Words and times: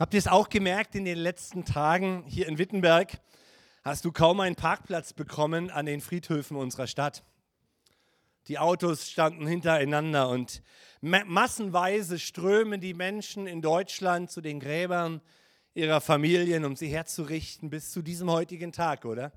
Habt 0.00 0.14
ihr 0.14 0.18
es 0.18 0.28
auch 0.28 0.48
gemerkt 0.48 0.94
in 0.94 1.04
den 1.04 1.18
letzten 1.18 1.66
Tagen 1.66 2.24
hier 2.26 2.48
in 2.48 2.56
Wittenberg? 2.56 3.20
Hast 3.82 4.06
du 4.06 4.12
kaum 4.12 4.40
einen 4.40 4.56
Parkplatz 4.56 5.12
bekommen 5.12 5.70
an 5.70 5.84
den 5.84 6.00
Friedhöfen 6.00 6.56
unserer 6.56 6.86
Stadt? 6.86 7.22
Die 8.48 8.58
Autos 8.58 9.10
standen 9.10 9.46
hintereinander 9.46 10.30
und 10.30 10.62
massenweise 11.02 12.18
strömen 12.18 12.80
die 12.80 12.94
Menschen 12.94 13.46
in 13.46 13.60
Deutschland 13.60 14.30
zu 14.30 14.40
den 14.40 14.58
Gräbern 14.58 15.20
ihrer 15.74 16.00
Familien, 16.00 16.64
um 16.64 16.76
sie 16.76 16.88
herzurichten, 16.88 17.68
bis 17.68 17.90
zu 17.90 18.00
diesem 18.00 18.30
heutigen 18.30 18.72
Tag, 18.72 19.04
oder? 19.04 19.32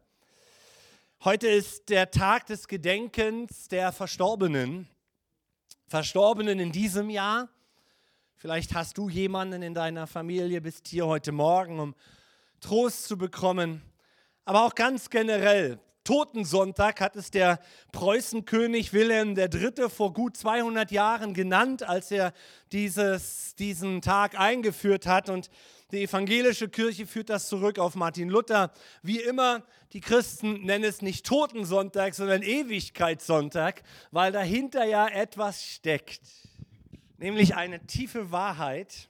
Heute 1.26 1.50
ist 1.50 1.90
der 1.90 2.10
Tag 2.10 2.46
des 2.46 2.70
Gedenkens 2.70 3.68
der 3.68 3.92
Verstorbenen. 3.92 4.88
Verstorbenen 5.90 6.60
in 6.60 6.72
diesem 6.72 7.10
Jahr 7.10 7.50
Vielleicht 8.36 8.74
hast 8.74 8.98
du 8.98 9.10
jemanden 9.10 9.62
in 9.62 9.74
deiner 9.74 10.08
Familie, 10.08 10.62
bist 10.62 10.88
hier 10.88 11.08
heute 11.08 11.32
Morgen, 11.32 11.80
um 11.80 11.96
Trost 12.60 13.06
zu 13.06 13.18
bekommen. 13.18 13.82
Aber 14.46 14.66
auch 14.66 14.76
ganz 14.76 15.10
generell, 15.10 15.80
Totensonntag 16.04 17.00
hat 17.00 17.16
es 17.16 17.32
der 17.32 17.60
Preußenkönig 17.94 18.92
Wilhelm 18.92 19.38
III. 19.38 19.90
vor 19.90 20.12
gut 20.12 20.36
200 20.36 20.92
Jahren 20.92 21.34
genannt, 21.34 21.84
als 21.84 22.12
er 22.12 22.34
dieses, 22.74 23.56
diesen 23.56 24.02
Tag 24.02 24.38
eingeführt 24.38 25.06
hat. 25.06 25.30
Und 25.30 25.50
die 25.92 26.04
evangelische 26.04 26.68
Kirche 26.68 27.08
führt 27.08 27.30
das 27.30 27.48
zurück 27.48 27.80
auf 27.80 27.96
Martin 27.96 28.28
Luther. 28.28 28.72
Wie 29.02 29.22
immer, 29.22 29.64
die 29.94 30.02
Christen 30.02 30.66
nennen 30.66 30.84
es 30.84 31.02
nicht 31.02 31.26
Totensonntag, 31.26 32.16
sondern 32.16 32.42
Ewigkeitssonntag, 32.42 33.84
weil 34.12 34.34
dahinter 34.34 34.84
ja 34.84 35.08
etwas 35.08 35.64
steckt 35.64 36.43
nämlich 37.18 37.56
eine 37.56 37.86
tiefe 37.86 38.32
Wahrheit. 38.32 39.10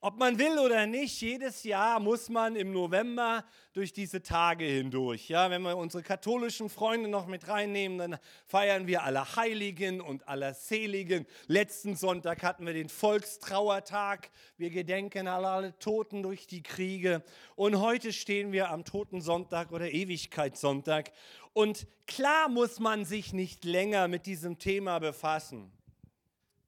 Ob 0.00 0.16
man 0.16 0.38
will 0.38 0.60
oder 0.60 0.86
nicht, 0.86 1.20
jedes 1.20 1.64
Jahr 1.64 1.98
muss 1.98 2.28
man 2.28 2.54
im 2.54 2.70
November 2.70 3.44
durch 3.72 3.92
diese 3.92 4.22
Tage 4.22 4.64
hindurch. 4.64 5.28
Ja, 5.28 5.50
wenn 5.50 5.62
wir 5.62 5.76
unsere 5.76 6.04
katholischen 6.04 6.68
Freunde 6.68 7.08
noch 7.08 7.26
mit 7.26 7.48
reinnehmen, 7.48 7.98
dann 7.98 8.18
feiern 8.46 8.86
wir 8.86 9.02
alle 9.02 9.34
Heiligen 9.34 10.00
und 10.00 10.28
aller 10.28 10.54
Seligen. 10.54 11.26
Letzten 11.48 11.96
Sonntag 11.96 12.44
hatten 12.44 12.64
wir 12.64 12.74
den 12.74 12.88
Volkstrauertag. 12.88 14.30
Wir 14.56 14.70
gedenken 14.70 15.26
alle, 15.26 15.48
alle 15.48 15.78
Toten 15.80 16.22
durch 16.22 16.46
die 16.46 16.62
Kriege. 16.62 17.24
Und 17.56 17.80
heute 17.80 18.12
stehen 18.12 18.52
wir 18.52 18.70
am 18.70 18.84
Totensonntag 18.84 19.72
oder 19.72 19.90
Ewigkeitssonntag. 19.90 21.10
Und 21.54 21.88
klar 22.06 22.48
muss 22.48 22.78
man 22.78 23.04
sich 23.04 23.32
nicht 23.32 23.64
länger 23.64 24.06
mit 24.06 24.26
diesem 24.26 24.60
Thema 24.60 25.00
befassen. 25.00 25.72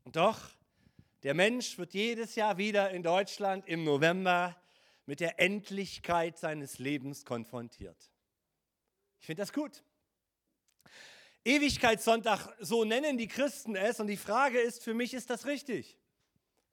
Doch 0.05 0.41
der 1.23 1.35
Mensch 1.35 1.77
wird 1.79 1.95
jedes 1.95 2.35
Jahr 2.35 2.57
wieder 2.57 2.91
in 2.91 3.03
Deutschland 3.03 3.67
im 3.67 3.85
November 3.85 4.57
mit 5.07 5.21
der 5.21 5.39
Endlichkeit 5.39 6.39
seines 6.39 6.79
Lebens 6.79 7.25
konfrontiert. 7.25 8.11
Ich 9.21 9.27
finde 9.27 9.43
das 9.43 9.53
gut. 9.53 9.83
Ewigkeitssonntag, 11.45 12.55
so 12.61 12.85
nennen 12.85 13.19
die 13.19 13.29
Christen 13.29 13.77
es. 13.77 14.01
Und 14.01 14.07
die 14.07 14.17
Frage 14.17 14.59
ist 14.59 14.83
für 14.83 14.95
mich, 14.95 15.15
ist 15.15 15.31
das 15.31 15.47
richtig? 15.47 15.99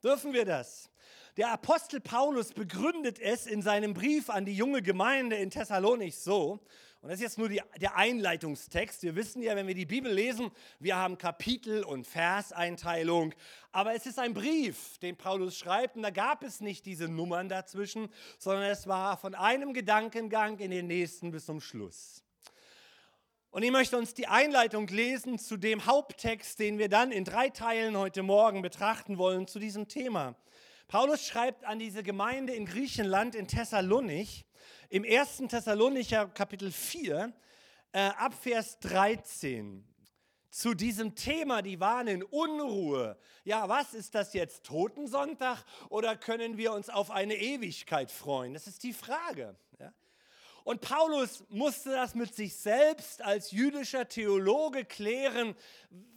Dürfen 0.03 0.33
wir 0.33 0.45
das? 0.45 0.89
Der 1.37 1.51
Apostel 1.51 1.99
Paulus 1.99 2.53
begründet 2.53 3.19
es 3.19 3.47
in 3.47 3.61
seinem 3.61 3.93
Brief 3.93 4.29
an 4.29 4.45
die 4.45 4.55
junge 4.55 4.81
Gemeinde 4.81 5.35
in 5.35 5.49
Thessalonich 5.49 6.17
so. 6.17 6.65
Und 7.07 7.11
das 7.11 7.21
ist 7.21 7.23
jetzt 7.23 7.37
nur 7.37 7.47
die, 7.47 7.61
der 7.79 7.95
Einleitungstext. 7.95 9.01
Wir 9.01 9.15
wissen 9.15 9.41
ja, 9.41 9.55
wenn 9.55 9.65
wir 9.65 9.75
die 9.75 9.85
Bibel 9.85 10.11
lesen, 10.11 10.51
wir 10.77 10.97
haben 10.97 11.17
Kapitel- 11.17 11.85
und 11.85 12.05
Verseinteilung. 12.05 13.33
Aber 13.71 13.95
es 13.95 14.05
ist 14.05 14.19
ein 14.19 14.33
Brief, 14.33 14.97
den 14.97 15.15
Paulus 15.15 15.57
schreibt. 15.57 15.95
Und 15.95 16.01
da 16.01 16.09
gab 16.09 16.43
es 16.43 16.59
nicht 16.59 16.85
diese 16.85 17.07
Nummern 17.07 17.47
dazwischen, 17.47 18.09
sondern 18.37 18.63
es 18.63 18.87
war 18.87 19.15
von 19.15 19.35
einem 19.35 19.71
Gedankengang 19.71 20.59
in 20.59 20.69
den 20.69 20.87
nächsten 20.87 21.31
bis 21.31 21.45
zum 21.45 21.61
Schluss. 21.61 22.25
Und 23.51 23.63
ich 23.63 23.71
möchte 23.71 23.97
uns 23.97 24.13
die 24.13 24.27
Einleitung 24.27 24.87
lesen 24.87 25.39
zu 25.39 25.55
dem 25.55 25.85
Haupttext, 25.85 26.59
den 26.59 26.77
wir 26.77 26.89
dann 26.89 27.13
in 27.13 27.23
drei 27.23 27.47
Teilen 27.51 27.95
heute 27.95 28.21
Morgen 28.21 28.61
betrachten 28.61 29.17
wollen 29.17 29.47
zu 29.47 29.59
diesem 29.59 29.87
Thema. 29.87 30.35
Paulus 30.89 31.25
schreibt 31.25 31.63
an 31.63 31.79
diese 31.79 32.03
Gemeinde 32.03 32.51
in 32.51 32.65
Griechenland, 32.65 33.33
in 33.33 33.47
Thessalonich, 33.47 34.45
im 34.89 35.03
1. 35.03 35.43
Thessalonicher 35.49 36.27
Kapitel 36.27 36.71
4, 36.71 37.33
äh, 37.91 37.99
ab 37.99 38.33
Vers 38.33 38.79
13 38.79 39.83
zu 40.49 40.73
diesem 40.73 41.13
Thema, 41.13 41.61
die 41.61 41.79
waren 41.79 42.07
in 42.07 42.23
Unruhe. 42.23 43.17
Ja, 43.43 43.69
was 43.69 43.93
ist 43.93 44.15
das 44.15 44.33
jetzt, 44.33 44.63
Totensonntag 44.63 45.63
oder 45.89 46.15
können 46.15 46.57
wir 46.57 46.73
uns 46.73 46.89
auf 46.89 47.11
eine 47.11 47.35
Ewigkeit 47.35 48.09
freuen? 48.09 48.53
Das 48.53 48.65
ist 48.65 48.81
die 48.83 48.93
Frage. 48.93 49.55
Und 50.67 50.81
Paulus 50.81 51.45
musste 51.47 51.91
das 51.91 52.13
mit 52.13 52.35
sich 52.35 52.53
selbst 52.53 53.21
als 53.21 53.51
jüdischer 53.51 54.09
Theologe 54.09 54.83
klären. 54.83 55.55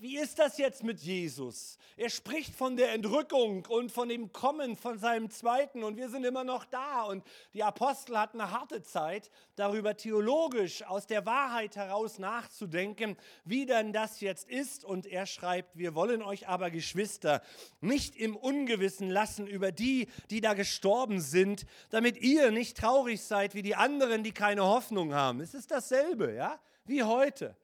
Wie 0.01 0.19
ist 0.19 0.41
das 0.41 0.59
jetzt 0.59 0.83
mit 0.83 0.99
Jesus? 0.99 1.79
Er 1.97 2.11
spricht 2.11 2.57
von 2.57 2.77
der 2.77 2.93
Entrückung 2.93 3.65
und 3.69 3.93
von 3.93 4.09
dem 4.09 4.33
Kommen 4.33 4.75
von 4.75 4.99
seinem 4.99 5.31
Zweiten 5.31 5.85
und 5.85 5.97
wir 5.97 6.09
sind 6.09 6.25
immer 6.25 6.43
noch 6.43 6.65
da. 6.65 7.03
Und 7.03 7.23
die 7.55 7.63
Apostel 7.63 8.19
hatten 8.19 8.41
eine 8.41 8.51
harte 8.51 8.83
Zeit, 8.83 9.31
darüber 9.55 9.97
theologisch 9.97 10.83
aus 10.83 11.07
der 11.07 11.27
Wahrheit 11.27 11.77
heraus 11.77 12.19
nachzudenken, 12.19 13.17
wie 13.45 13.67
denn 13.67 13.93
das 13.93 14.21
jetzt 14.21 14.49
ist. 14.49 14.85
Und 14.85 15.07
er 15.07 15.27
schreibt, 15.27 15.79
wir 15.79 15.95
wollen 15.95 16.23
euch 16.23 16.49
aber, 16.49 16.71
Geschwister, 16.71 17.43
nicht 17.81 18.17
im 18.17 18.35
Ungewissen 18.35 19.11
lassen 19.11 19.47
über 19.47 19.71
die, 19.71 20.09
die 20.31 20.41
da 20.41 20.55
gestorben 20.55 21.21
sind, 21.21 21.67
damit 21.91 22.17
ihr 22.17 22.51
nicht 22.51 22.79
traurig 22.79 23.23
seid 23.23 23.55
wie 23.55 23.63
die 23.63 23.77
anderen, 23.77 24.25
die 24.25 24.33
keine 24.41 24.65
Hoffnung 24.65 25.13
haben. 25.13 25.41
Es 25.41 25.53
ist 25.53 25.71
dasselbe, 25.71 26.33
ja, 26.33 26.59
wie 26.87 27.03
heute. 27.03 27.55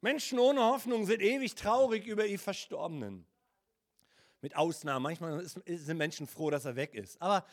Menschen 0.00 0.40
ohne 0.40 0.60
Hoffnung 0.60 1.06
sind 1.06 1.22
ewig 1.22 1.54
traurig 1.54 2.06
über 2.08 2.26
ihr 2.26 2.40
Verstorbenen. 2.40 3.24
Mit 4.40 4.56
Ausnahmen. 4.56 5.04
Manchmal 5.04 5.46
sind 5.46 5.96
Menschen 5.96 6.26
froh, 6.26 6.50
dass 6.50 6.64
er 6.64 6.74
weg 6.74 6.92
ist. 6.94 7.22
Aber 7.22 7.46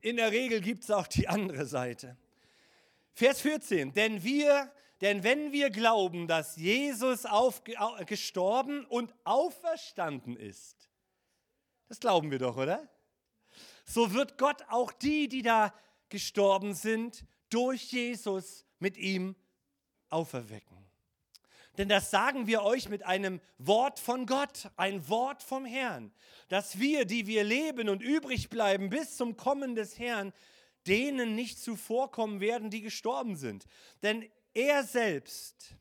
in 0.00 0.16
der 0.16 0.32
Regel 0.32 0.62
gibt 0.62 0.84
es 0.84 0.90
auch 0.90 1.06
die 1.06 1.28
andere 1.28 1.66
Seite. 1.66 2.16
Vers 3.12 3.42
14. 3.42 3.92
Denn 3.92 4.24
wir, 4.24 4.72
denn 5.02 5.22
wenn 5.22 5.52
wir 5.52 5.68
glauben, 5.68 6.26
dass 6.26 6.56
Jesus 6.56 7.26
auf, 7.26 7.62
gestorben 8.06 8.86
und 8.86 9.14
auferstanden 9.24 10.36
ist, 10.38 10.88
das 11.88 12.00
glauben 12.00 12.30
wir 12.30 12.38
doch, 12.38 12.56
oder? 12.56 12.88
So 13.84 14.14
wird 14.14 14.38
Gott 14.38 14.64
auch 14.70 14.90
die, 14.90 15.28
die 15.28 15.42
da 15.42 15.74
gestorben 16.08 16.72
sind, 16.72 17.26
durch 17.50 17.92
Jesus 17.92 18.64
mit 18.78 18.96
ihm 18.96 19.36
auferwecken. 20.08 20.76
Denn 21.78 21.88
das 21.88 22.10
sagen 22.10 22.46
wir 22.46 22.62
euch 22.62 22.88
mit 22.88 23.04
einem 23.04 23.40
Wort 23.58 23.98
von 23.98 24.26
Gott, 24.26 24.70
ein 24.76 25.08
Wort 25.08 25.42
vom 25.42 25.64
Herrn, 25.66 26.12
dass 26.48 26.78
wir, 26.78 27.04
die 27.04 27.26
wir 27.26 27.44
leben 27.44 27.88
und 27.88 28.02
übrig 28.02 28.48
bleiben 28.48 28.88
bis 28.88 29.16
zum 29.16 29.36
Kommen 29.36 29.74
des 29.74 29.98
Herrn, 29.98 30.32
denen 30.86 31.34
nicht 31.34 31.58
zuvorkommen 31.58 32.40
werden, 32.40 32.70
die 32.70 32.80
gestorben 32.80 33.36
sind. 33.36 33.66
Denn 34.02 34.26
er 34.54 34.84
selbst, 34.84 35.74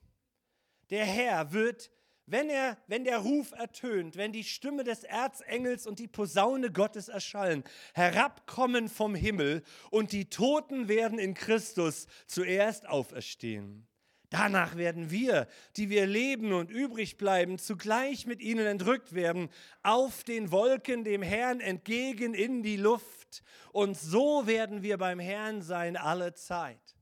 der 0.89 1.05
Herr, 1.05 1.53
wird 1.53 1.91
wenn, 2.27 2.49
er, 2.49 2.77
wenn 2.87 3.03
der 3.03 3.19
Ruf 3.19 3.51
ertönt, 3.51 4.17
wenn 4.17 4.31
die 4.31 4.43
Stimme 4.43 4.83
des 4.83 5.03
Erzengels 5.03 5.85
und 5.85 5.99
die 5.99 6.07
Posaune 6.07 6.71
Gottes 6.71 7.07
erschallen, 7.07 7.63
herabkommen 7.93 8.89
vom 8.89 9.15
Himmel 9.15 9.63
und 9.91 10.11
die 10.11 10.29
Toten 10.29 10.87
werden 10.87 11.19
in 11.19 11.33
Christus 11.33 12.07
zuerst 12.27 12.87
auferstehen. 12.87 13.87
Danach 14.31 14.75
werden 14.75 15.11
wir, 15.11 15.47
die 15.77 15.89
wir 15.89 16.07
leben 16.07 16.51
und 16.51 16.71
übrig 16.71 17.17
bleiben, 17.17 17.59
zugleich 17.59 18.25
mit 18.25 18.41
ihnen 18.41 18.65
entrückt 18.65 19.13
werden, 19.13 19.49
auf 19.83 20.23
den 20.23 20.51
Wolken 20.51 21.03
dem 21.03 21.21
Herrn 21.21 21.59
entgegen 21.59 22.33
in 22.33 22.63
die 22.63 22.75
Luft. 22.75 23.43
Und 23.71 23.95
so 23.97 24.47
werden 24.47 24.81
wir 24.81 24.97
beim 24.97 25.19
Herrn 25.19 25.61
sein 25.61 25.95
alle 25.95 26.33
Zeit. 26.33 26.95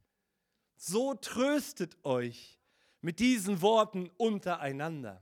So 0.76 1.14
tröstet 1.14 1.98
euch 2.04 2.60
mit 3.04 3.20
diesen 3.20 3.62
Worten 3.62 4.10
untereinander. 4.18 5.22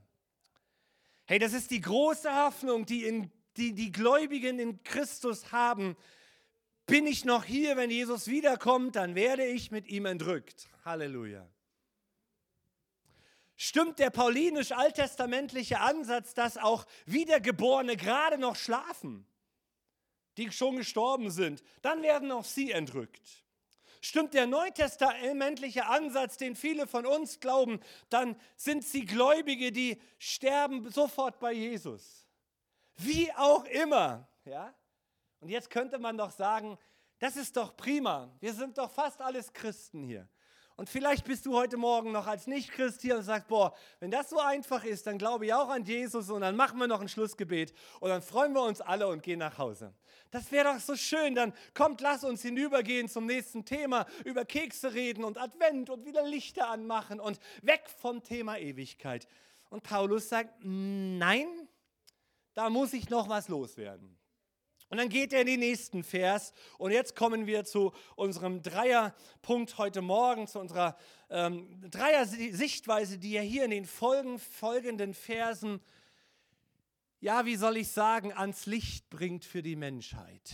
Hey, 1.26 1.38
das 1.38 1.52
ist 1.52 1.70
die 1.70 1.80
große 1.80 2.34
Hoffnung, 2.34 2.86
die, 2.86 3.04
in, 3.04 3.30
die 3.56 3.74
die 3.74 3.90
Gläubigen 3.90 4.58
in 4.58 4.82
Christus 4.84 5.50
haben. 5.50 5.96
Bin 6.86 7.06
ich 7.06 7.24
noch 7.24 7.44
hier, 7.44 7.76
wenn 7.76 7.90
Jesus 7.90 8.28
wiederkommt, 8.28 8.96
dann 8.96 9.14
werde 9.14 9.44
ich 9.44 9.70
mit 9.70 9.88
ihm 9.88 10.06
entrückt. 10.06 10.68
Halleluja. 10.84 11.48
Stimmt 13.56 13.98
der 13.98 14.10
paulinisch-alttestamentliche 14.10 15.80
Ansatz, 15.80 16.34
dass 16.34 16.56
auch 16.58 16.86
Wiedergeborene 17.06 17.96
gerade 17.96 18.38
noch 18.38 18.56
schlafen, 18.56 19.26
die 20.36 20.50
schon 20.52 20.76
gestorben 20.76 21.30
sind, 21.30 21.62
dann 21.82 22.02
werden 22.02 22.30
auch 22.30 22.44
sie 22.44 22.70
entrückt. 22.70 23.42
Stimmt 24.04 24.34
der 24.34 24.48
neutestamentliche 24.48 25.86
Ansatz, 25.86 26.36
den 26.36 26.56
viele 26.56 26.88
von 26.88 27.06
uns 27.06 27.38
glauben, 27.38 27.78
dann 28.10 28.34
sind 28.56 28.84
sie 28.84 29.06
Gläubige, 29.06 29.70
die 29.70 30.02
sterben 30.18 30.90
sofort 30.90 31.38
bei 31.38 31.52
Jesus. 31.52 32.26
Wie 32.96 33.32
auch 33.34 33.64
immer, 33.64 34.28
ja? 34.44 34.74
Und 35.38 35.50
jetzt 35.50 35.70
könnte 35.70 36.00
man 36.00 36.18
doch 36.18 36.32
sagen, 36.32 36.76
das 37.20 37.36
ist 37.36 37.56
doch 37.56 37.76
prima. 37.76 38.28
Wir 38.40 38.52
sind 38.52 38.76
doch 38.76 38.90
fast 38.90 39.20
alles 39.20 39.52
Christen 39.52 40.02
hier. 40.02 40.28
Und 40.76 40.88
vielleicht 40.88 41.24
bist 41.24 41.46
du 41.46 41.54
heute 41.56 41.76
Morgen 41.76 42.12
noch 42.12 42.26
als 42.26 42.46
Nicht-Christ 42.46 43.02
hier 43.02 43.16
und 43.16 43.22
sagst, 43.22 43.48
boah, 43.48 43.74
wenn 44.00 44.10
das 44.10 44.30
so 44.30 44.38
einfach 44.38 44.84
ist, 44.84 45.06
dann 45.06 45.18
glaube 45.18 45.46
ich 45.46 45.54
auch 45.54 45.68
an 45.68 45.84
Jesus 45.84 46.30
und 46.30 46.40
dann 46.40 46.56
machen 46.56 46.78
wir 46.78 46.86
noch 46.86 47.00
ein 47.00 47.08
Schlussgebet 47.08 47.74
und 48.00 48.08
dann 48.08 48.22
freuen 48.22 48.52
wir 48.54 48.62
uns 48.62 48.80
alle 48.80 49.06
und 49.08 49.22
gehen 49.22 49.38
nach 49.38 49.58
Hause. 49.58 49.94
Das 50.30 50.50
wäre 50.50 50.72
doch 50.72 50.80
so 50.80 50.96
schön. 50.96 51.34
Dann 51.34 51.52
kommt, 51.74 52.00
lass 52.00 52.24
uns 52.24 52.42
hinübergehen 52.42 53.08
zum 53.08 53.26
nächsten 53.26 53.64
Thema, 53.64 54.06
über 54.24 54.44
Kekse 54.44 54.94
reden 54.94 55.24
und 55.24 55.38
Advent 55.38 55.90
und 55.90 56.06
wieder 56.06 56.26
Lichter 56.26 56.68
anmachen 56.70 57.20
und 57.20 57.38
weg 57.60 57.84
vom 57.98 58.22
Thema 58.22 58.58
Ewigkeit. 58.58 59.28
Und 59.68 59.82
Paulus 59.82 60.28
sagt, 60.30 60.54
nein, 60.62 61.46
da 62.54 62.70
muss 62.70 62.92
ich 62.92 63.10
noch 63.10 63.28
was 63.28 63.48
loswerden. 63.48 64.18
Und 64.92 64.98
dann 64.98 65.08
geht 65.08 65.32
er 65.32 65.40
in 65.40 65.46
den 65.46 65.60
nächsten 65.60 66.04
Vers. 66.04 66.52
Und 66.76 66.90
jetzt 66.90 67.16
kommen 67.16 67.46
wir 67.46 67.64
zu 67.64 67.94
unserem 68.14 68.62
Dreierpunkt 68.62 69.78
heute 69.78 70.02
Morgen, 70.02 70.46
zu 70.46 70.58
unserer 70.58 70.98
ähm, 71.30 71.80
Dreier-Sichtweise, 71.90 73.16
die 73.16 73.34
er 73.34 73.42
hier 73.42 73.64
in 73.64 73.70
den 73.70 73.86
Folgen, 73.86 74.38
folgenden 74.38 75.14
Versen, 75.14 75.80
ja, 77.20 77.46
wie 77.46 77.56
soll 77.56 77.78
ich 77.78 77.88
sagen, 77.88 78.34
ans 78.34 78.66
Licht 78.66 79.08
bringt 79.08 79.46
für 79.46 79.62
die 79.62 79.76
Menschheit. 79.76 80.52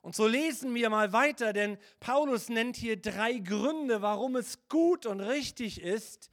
Und 0.00 0.16
so 0.16 0.26
lesen 0.26 0.74
wir 0.74 0.88
mal 0.88 1.12
weiter, 1.12 1.52
denn 1.52 1.76
Paulus 2.00 2.48
nennt 2.48 2.76
hier 2.76 2.98
drei 2.98 3.34
Gründe, 3.34 4.00
warum 4.00 4.36
es 4.36 4.70
gut 4.70 5.04
und 5.04 5.20
richtig 5.20 5.82
ist, 5.82 6.30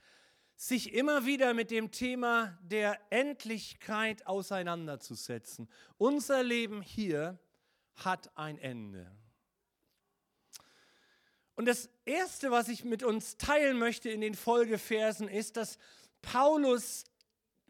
sich 0.62 0.94
immer 0.94 1.25
wieder 1.25 1.56
mit 1.56 1.72
dem 1.72 1.90
Thema 1.90 2.56
der 2.62 3.00
Endlichkeit 3.10 4.28
auseinanderzusetzen. 4.28 5.68
Unser 5.98 6.44
Leben 6.44 6.84
hier 6.84 7.40
hat 7.96 8.38
ein 8.38 8.60
Ende. 8.60 9.12
Und 11.56 11.66
das 11.66 11.90
Erste, 12.06 12.52
was 12.52 12.68
ich 12.68 12.84
mit 12.84 13.02
uns 13.02 13.38
teilen 13.38 13.80
möchte 13.80 14.12
in 14.12 14.22
den 14.22 14.36
Folgeversen, 14.36 15.28
ist, 15.28 15.58
dass 15.58 15.80
Paulus 16.22 17.06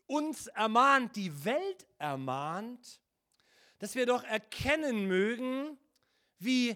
uns 0.05 0.47
ermahnt, 0.47 1.15
die 1.15 1.45
Welt 1.45 1.87
ermahnt, 1.97 2.99
dass 3.79 3.95
wir 3.95 4.05
doch 4.05 4.25
erkennen 4.25 5.07
mögen, 5.07 5.77
wie 6.39 6.75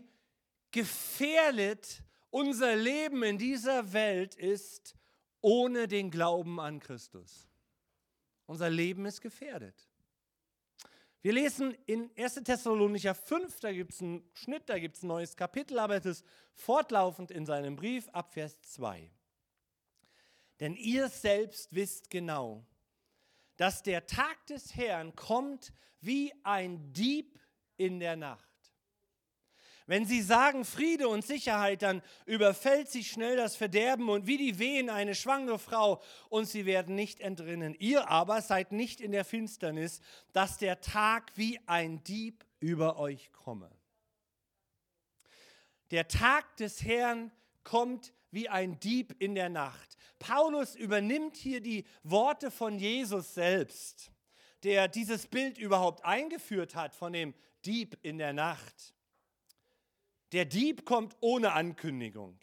gefährdet 0.71 2.03
unser 2.29 2.77
Leben 2.77 3.21
in 3.21 3.37
dieser 3.37 3.91
Welt 3.91 4.35
ist 4.35 4.95
ohne 5.45 5.87
den 5.87 6.09
Glauben 6.09 6.59
an 6.59 6.79
Christus. 6.79 7.47
Unser 8.47 8.67
Leben 8.67 9.05
ist 9.05 9.21
gefährdet. 9.21 9.87
Wir 11.21 11.33
lesen 11.33 11.77
in 11.85 12.09
1. 12.17 12.41
Thessalonicher 12.43 13.13
5, 13.13 13.59
da 13.59 13.71
gibt 13.71 13.93
es 13.93 14.01
einen 14.01 14.27
Schnitt, 14.33 14.63
da 14.69 14.79
gibt 14.79 14.95
es 14.97 15.03
ein 15.03 15.07
neues 15.07 15.35
Kapitel, 15.35 15.77
aber 15.77 15.97
es 15.97 16.05
ist 16.07 16.25
fortlaufend 16.55 17.29
in 17.29 17.45
seinem 17.45 17.75
Brief 17.75 18.09
ab 18.09 18.33
Vers 18.33 18.59
2. 18.73 19.07
Denn 20.61 20.75
ihr 20.75 21.09
selbst 21.09 21.75
wisst 21.75 22.09
genau, 22.09 22.65
dass 23.57 23.83
der 23.83 24.07
Tag 24.07 24.47
des 24.47 24.75
Herrn 24.75 25.15
kommt 25.15 25.73
wie 26.01 26.33
ein 26.43 26.91
Dieb 26.91 27.39
in 27.77 27.99
der 27.99 28.15
Nacht. 28.15 28.49
Wenn 29.87 30.05
sie 30.05 30.21
sagen 30.21 30.65
Friede 30.65 31.07
und 31.07 31.23
Sicherheit, 31.23 31.83
dann 31.83 32.01
überfällt 32.25 32.89
sie 32.89 33.03
schnell 33.03 33.37
das 33.37 33.55
Verderben 33.55 34.09
und 34.09 34.25
wie 34.25 34.37
die 34.37 34.57
Wehen 34.57 34.89
eine 34.89 35.13
schwangere 35.13 35.59
Frau 35.59 36.01
und 36.29 36.45
sie 36.45 36.65
werden 36.65 36.95
nicht 36.95 37.19
entrinnen. 37.19 37.75
Ihr 37.77 38.09
aber 38.09 38.41
seid 38.41 38.71
nicht 38.71 38.99
in 38.99 39.11
der 39.11 39.25
Finsternis, 39.25 40.01
dass 40.33 40.57
der 40.57 40.81
Tag 40.81 41.31
wie 41.35 41.59
ein 41.67 42.03
Dieb 42.03 42.45
über 42.59 42.97
euch 42.97 43.31
komme. 43.31 43.69
Der 45.91 46.07
Tag 46.07 46.57
des 46.57 46.83
Herrn 46.83 47.31
kommt 47.63 48.11
wie 48.31 48.49
ein 48.49 48.79
Dieb 48.79 49.15
in 49.19 49.35
der 49.35 49.49
Nacht. 49.49 49.97
Paulus 50.17 50.75
übernimmt 50.75 51.37
hier 51.37 51.61
die 51.61 51.85
Worte 52.01 52.49
von 52.49 52.79
Jesus 52.79 53.35
selbst, 53.35 54.11
der 54.63 54.87
dieses 54.87 55.27
Bild 55.27 55.59
überhaupt 55.59 56.03
eingeführt 56.03 56.73
hat 56.73 56.95
von 56.95 57.13
dem 57.13 57.35
Dieb 57.65 57.99
in 58.01 58.17
der 58.17 58.33
Nacht. 58.33 58.94
Der 60.31 60.45
Dieb 60.45 60.85
kommt 60.85 61.15
ohne 61.21 61.53
Ankündigung. 61.53 62.39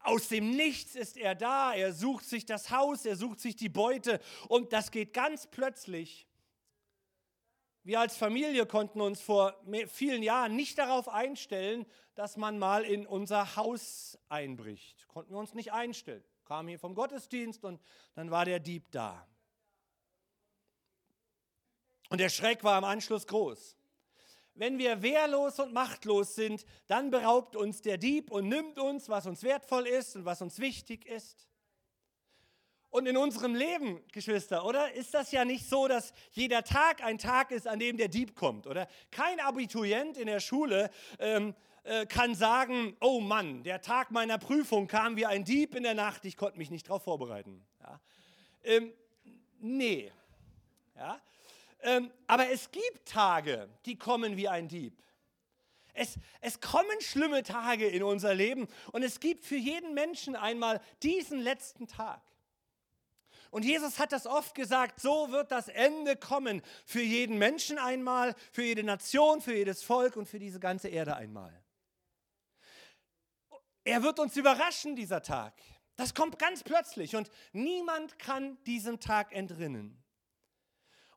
Aus 0.00 0.28
dem 0.28 0.50
Nichts 0.50 0.96
ist 0.96 1.16
er 1.16 1.34
da, 1.34 1.74
er 1.74 1.92
sucht 1.92 2.24
sich 2.24 2.44
das 2.44 2.70
Haus, 2.70 3.04
er 3.06 3.16
sucht 3.16 3.40
sich 3.40 3.54
die 3.54 3.68
Beute 3.68 4.20
und 4.48 4.72
das 4.72 4.90
geht 4.90 5.12
ganz 5.12 5.46
plötzlich. 5.46 6.26
Wir 7.84 8.00
als 8.00 8.16
Familie 8.16 8.66
konnten 8.66 9.00
uns 9.00 9.20
vor 9.20 9.60
vielen 9.88 10.22
Jahren 10.22 10.54
nicht 10.54 10.78
darauf 10.78 11.08
einstellen, 11.08 11.86
dass 12.14 12.36
man 12.36 12.58
mal 12.58 12.84
in 12.84 13.06
unser 13.06 13.56
Haus 13.56 14.18
einbricht. 14.28 15.08
Konnten 15.08 15.32
wir 15.32 15.38
uns 15.38 15.54
nicht 15.54 15.72
einstellen. 15.72 16.24
Kam 16.44 16.68
hier 16.68 16.78
vom 16.78 16.94
Gottesdienst 16.94 17.64
und 17.64 17.80
dann 18.14 18.30
war 18.30 18.44
der 18.44 18.60
Dieb 18.60 18.90
da. 18.90 19.26
Und 22.08 22.18
der 22.18 22.28
Schreck 22.28 22.62
war 22.62 22.78
im 22.78 22.84
Anschluss 22.84 23.26
groß. 23.26 23.76
Wenn 24.54 24.78
wir 24.78 25.02
wehrlos 25.02 25.58
und 25.58 25.72
machtlos 25.72 26.34
sind, 26.34 26.64
dann 26.86 27.10
beraubt 27.10 27.56
uns 27.56 27.80
der 27.80 27.96
Dieb 27.96 28.30
und 28.30 28.48
nimmt 28.48 28.78
uns, 28.78 29.08
was 29.08 29.26
uns 29.26 29.42
wertvoll 29.42 29.86
ist 29.86 30.16
und 30.16 30.24
was 30.24 30.42
uns 30.42 30.58
wichtig 30.58 31.06
ist. 31.06 31.48
Und 32.90 33.06
in 33.06 33.16
unserem 33.16 33.54
Leben, 33.54 34.02
Geschwister, 34.12 34.66
oder 34.66 34.92
ist 34.92 35.14
das 35.14 35.32
ja 35.32 35.46
nicht 35.46 35.66
so, 35.66 35.88
dass 35.88 36.12
jeder 36.32 36.62
Tag 36.62 37.02
ein 37.02 37.16
Tag 37.16 37.50
ist, 37.50 37.66
an 37.66 37.78
dem 37.78 37.96
der 37.96 38.08
Dieb 38.08 38.34
kommt, 38.34 38.66
oder? 38.66 38.86
Kein 39.10 39.40
Abiturient 39.40 40.18
in 40.18 40.26
der 40.26 40.40
Schule 40.40 40.90
ähm, 41.18 41.54
äh, 41.84 42.04
kann 42.04 42.34
sagen, 42.34 42.94
oh 43.00 43.18
Mann, 43.18 43.62
der 43.62 43.80
Tag 43.80 44.10
meiner 44.10 44.36
Prüfung 44.36 44.88
kam 44.88 45.16
wie 45.16 45.24
ein 45.24 45.42
Dieb 45.42 45.74
in 45.74 45.84
der 45.84 45.94
Nacht, 45.94 46.26
ich 46.26 46.36
konnte 46.36 46.58
mich 46.58 46.70
nicht 46.70 46.86
darauf 46.86 47.02
vorbereiten. 47.02 47.64
Ja? 47.80 48.00
Ähm, 48.62 48.92
nee. 49.58 50.12
Ja? 50.94 51.18
Ähm, 51.82 52.10
aber 52.26 52.48
es 52.50 52.70
gibt 52.70 53.06
Tage, 53.06 53.68
die 53.86 53.96
kommen 53.96 54.36
wie 54.36 54.48
ein 54.48 54.68
Dieb. 54.68 55.02
Es, 55.94 56.16
es 56.40 56.60
kommen 56.60 57.00
schlimme 57.00 57.42
Tage 57.42 57.86
in 57.86 58.02
unser 58.02 58.34
Leben 58.34 58.66
und 58.92 59.02
es 59.02 59.20
gibt 59.20 59.44
für 59.44 59.56
jeden 59.56 59.92
Menschen 59.92 60.36
einmal 60.36 60.80
diesen 61.02 61.40
letzten 61.40 61.86
Tag. 61.86 62.22
Und 63.50 63.66
Jesus 63.66 63.98
hat 63.98 64.12
das 64.12 64.26
oft 64.26 64.54
gesagt, 64.54 65.00
so 65.00 65.30
wird 65.30 65.50
das 65.50 65.68
Ende 65.68 66.16
kommen 66.16 66.62
für 66.86 67.02
jeden 67.02 67.36
Menschen 67.36 67.78
einmal, 67.78 68.34
für 68.50 68.62
jede 68.62 68.82
Nation, 68.82 69.42
für 69.42 69.54
jedes 69.54 69.82
Volk 69.82 70.16
und 70.16 70.26
für 70.26 70.38
diese 70.38 70.58
ganze 70.58 70.88
Erde 70.88 71.16
einmal. 71.16 71.62
Er 73.84 74.02
wird 74.02 74.18
uns 74.20 74.36
überraschen, 74.36 74.96
dieser 74.96 75.22
Tag. 75.22 75.52
Das 75.96 76.14
kommt 76.14 76.38
ganz 76.38 76.62
plötzlich 76.62 77.14
und 77.14 77.28
niemand 77.52 78.18
kann 78.18 78.56
diesem 78.64 79.00
Tag 79.00 79.32
entrinnen. 79.34 80.01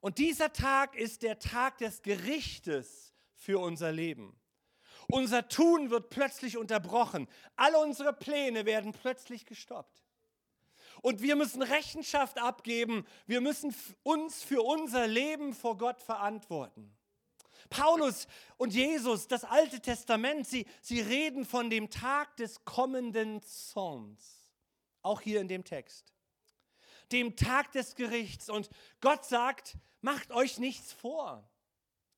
Und 0.05 0.19
dieser 0.19 0.53
Tag 0.53 0.95
ist 0.95 1.23
der 1.23 1.39
Tag 1.39 1.79
des 1.79 2.03
Gerichtes 2.03 3.11
für 3.33 3.57
unser 3.57 3.91
Leben. 3.91 4.39
Unser 5.07 5.47
Tun 5.47 5.89
wird 5.89 6.11
plötzlich 6.11 6.57
unterbrochen. 6.57 7.27
Alle 7.55 7.79
unsere 7.79 8.13
Pläne 8.13 8.67
werden 8.67 8.91
plötzlich 8.91 9.47
gestoppt. 9.47 10.05
Und 11.01 11.23
wir 11.23 11.35
müssen 11.35 11.63
Rechenschaft 11.63 12.37
abgeben. 12.37 13.03
Wir 13.25 13.41
müssen 13.41 13.73
uns 14.03 14.43
für 14.43 14.61
unser 14.61 15.07
Leben 15.07 15.55
vor 15.55 15.75
Gott 15.75 16.03
verantworten. 16.03 16.95
Paulus 17.71 18.27
und 18.57 18.75
Jesus, 18.75 19.27
das 19.27 19.43
Alte 19.43 19.79
Testament, 19.79 20.45
sie, 20.45 20.67
sie 20.83 21.01
reden 21.01 21.45
von 21.45 21.71
dem 21.71 21.89
Tag 21.89 22.37
des 22.37 22.63
kommenden 22.63 23.41
Zorns. 23.41 24.51
Auch 25.01 25.21
hier 25.21 25.41
in 25.41 25.47
dem 25.47 25.63
Text. 25.63 26.14
Dem 27.11 27.35
Tag 27.35 27.71
des 27.71 27.95
Gerichts. 27.95 28.49
Und 28.49 28.69
Gott 29.01 29.25
sagt, 29.25 29.77
Macht 30.05 30.31
euch 30.31 30.59
nichts 30.59 30.93
vor. 30.93 31.49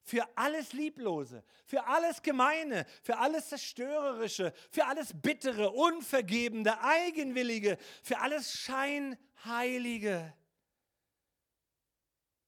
Für 0.04 0.28
alles 0.36 0.74
Lieblose, 0.74 1.42
für 1.66 1.86
alles 1.86 2.22
Gemeine, 2.22 2.86
für 3.02 3.18
alles 3.18 3.48
Zerstörerische, 3.48 4.54
für 4.70 4.86
alles 4.86 5.14
Bittere, 5.14 5.72
Unvergebende, 5.72 6.78
Eigenwillige, 6.82 7.78
für 8.04 8.20
alles 8.20 8.60
Scheinheilige, 8.60 10.34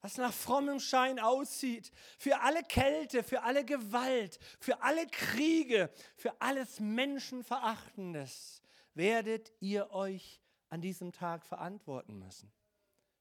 was 0.01 0.17
nach 0.17 0.33
frommem 0.33 0.81
Schein 0.81 1.19
aussieht, 1.19 1.89
für 2.17 2.41
alle 2.41 2.63
Kälte, 2.63 3.23
für 3.23 3.41
alle 3.41 3.63
Gewalt, 3.63 4.39
für 4.59 4.83
alle 4.83 5.07
Kriege, 5.07 5.89
für 6.17 6.41
alles 6.41 6.81
Menschenverachtendes 6.81 8.61
werdet 8.93 9.53
ihr 9.61 9.89
euch 9.91 10.41
an 10.69 10.81
diesem 10.81 11.11
Tag 11.11 11.45
verantworten 11.45 12.19
müssen. 12.19 12.51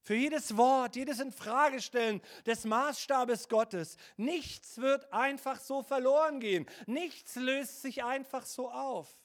Für 0.01 0.15
jedes 0.15 0.57
Wort, 0.57 0.97
jedes 0.97 1.21
Infragestellen 1.21 2.23
des 2.47 2.65
Maßstabes 2.65 3.49
Gottes. 3.49 3.97
Nichts 4.17 4.79
wird 4.79 5.13
einfach 5.13 5.61
so 5.61 5.83
verloren 5.83 6.41
gehen. 6.41 6.67
Nichts 6.87 7.37
löst 7.37 7.83
sich 7.83 8.05
einfach 8.05 8.47
so 8.47 8.71
auf. 8.71 9.19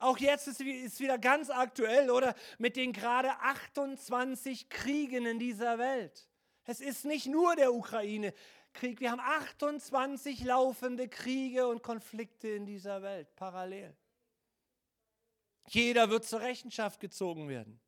Auch 0.00 0.18
jetzt 0.18 0.48
ist 0.48 0.60
es 0.60 0.98
wieder 0.98 1.18
ganz 1.18 1.50
aktuell, 1.50 2.10
oder? 2.10 2.34
Mit 2.58 2.76
den 2.76 2.92
gerade 2.92 3.30
28 3.40 4.70
Kriegen 4.70 5.26
in 5.26 5.38
dieser 5.38 5.78
Welt. 5.78 6.26
Es 6.64 6.80
ist 6.80 7.04
nicht 7.04 7.26
nur 7.26 7.54
der 7.54 7.74
Ukraine-Krieg. 7.74 9.00
Wir 9.00 9.10
haben 9.10 9.20
28 9.20 10.42
laufende 10.42 11.08
Kriege 11.08 11.68
und 11.68 11.82
Konflikte 11.82 12.48
in 12.48 12.64
dieser 12.64 13.02
Welt 13.02 13.28
parallel. 13.36 13.94
Jeder 15.70 16.10
wird 16.10 16.24
zur 16.24 16.40
Rechenschaft 16.40 16.98
gezogen 16.98 17.48
werden. 17.48 17.80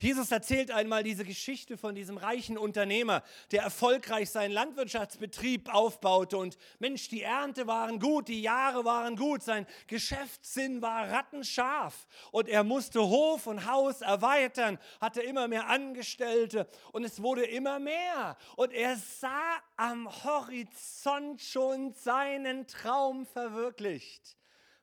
Jesus 0.00 0.32
erzählt 0.32 0.72
einmal 0.72 1.04
diese 1.04 1.24
Geschichte 1.24 1.78
von 1.78 1.94
diesem 1.94 2.16
reichen 2.16 2.58
Unternehmer, 2.58 3.22
der 3.52 3.62
erfolgreich 3.62 4.28
seinen 4.28 4.50
Landwirtschaftsbetrieb 4.50 5.72
aufbaute 5.72 6.36
und 6.36 6.58
Mensch, 6.80 7.08
die 7.08 7.22
Ernte 7.22 7.68
waren 7.68 8.00
gut, 8.00 8.26
die 8.26 8.42
Jahre 8.42 8.84
waren 8.84 9.16
gut, 9.16 9.42
sein 9.44 9.66
Geschäftssinn 9.86 10.82
war 10.82 11.08
rattenscharf 11.08 12.06
und 12.32 12.48
er 12.48 12.64
musste 12.64 13.00
Hof 13.00 13.46
und 13.46 13.64
Haus 13.64 14.00
erweitern, 14.00 14.78
hatte 15.00 15.22
immer 15.22 15.46
mehr 15.46 15.68
Angestellte 15.68 16.68
und 16.90 17.04
es 17.04 17.22
wurde 17.22 17.44
immer 17.44 17.78
mehr 17.78 18.36
und 18.56 18.72
er 18.72 18.96
sah 18.96 19.62
am 19.76 20.08
Horizont 20.24 21.40
schon 21.40 21.94
seinen 21.94 22.66
Traum 22.66 23.24
verwirklicht. 23.26 24.36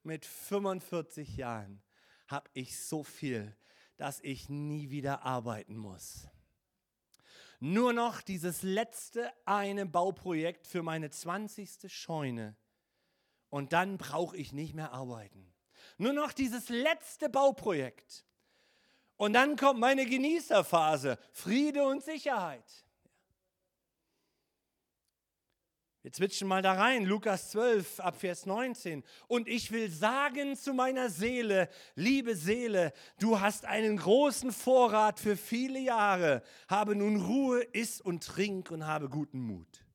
Mit 0.04 0.26
45 0.26 1.36
Jahren 1.36 1.84
habe 2.30 2.50
ich 2.54 2.80
so 2.80 3.04
viel 3.04 3.56
dass 4.00 4.22
ich 4.22 4.48
nie 4.48 4.90
wieder 4.90 5.24
arbeiten 5.24 5.76
muss. 5.76 6.30
Nur 7.60 7.92
noch 7.92 8.22
dieses 8.22 8.64
letzte 8.64 9.30
eine 9.46 9.86
Bauprojekt 9.86 10.66
für 10.66 10.82
meine 10.82 11.10
20. 11.10 11.92
Scheune 11.94 12.56
und 13.50 13.74
dann 13.74 13.98
brauche 13.98 14.38
ich 14.38 14.54
nicht 14.54 14.74
mehr 14.74 14.94
arbeiten. 14.94 15.54
Nur 15.98 16.14
noch 16.14 16.32
dieses 16.32 16.70
letzte 16.70 17.30
Bauprojekt. 17.30 18.26
Und 19.18 19.34
dann 19.34 19.58
kommt 19.58 19.82
meine 19.82 20.06
Genießerphase, 20.06 21.20
Friede 21.34 21.84
und 21.84 22.02
Sicherheit. 22.02 22.86
Wir 26.10 26.14
zwitschen 26.14 26.48
mal 26.48 26.64
da 26.64 26.74
rein, 26.74 27.06
Lukas 27.06 27.52
12 27.52 28.00
ab 28.00 28.20
Vers 28.20 28.48
19. 28.48 29.04
Und 29.28 29.48
ich 29.48 29.72
will 29.72 29.92
sagen 29.92 30.56
zu 30.56 30.74
meiner 30.74 31.12
Seele, 31.12 31.70
liebe 31.94 32.36
Seele, 32.36 32.94
du 33.20 33.40
hast 33.40 33.66
einen 33.66 33.98
großen 33.98 34.52
Vorrat 34.52 35.20
für 35.20 35.38
viele 35.38 35.78
Jahre. 35.78 36.42
Habe 36.68 36.96
nun 36.96 37.22
Ruhe, 37.22 37.62
iss 37.62 38.02
und 38.02 38.24
trink 38.24 38.72
und 38.72 38.88
habe 38.88 39.08
guten 39.08 39.40
Mut. 39.40 39.86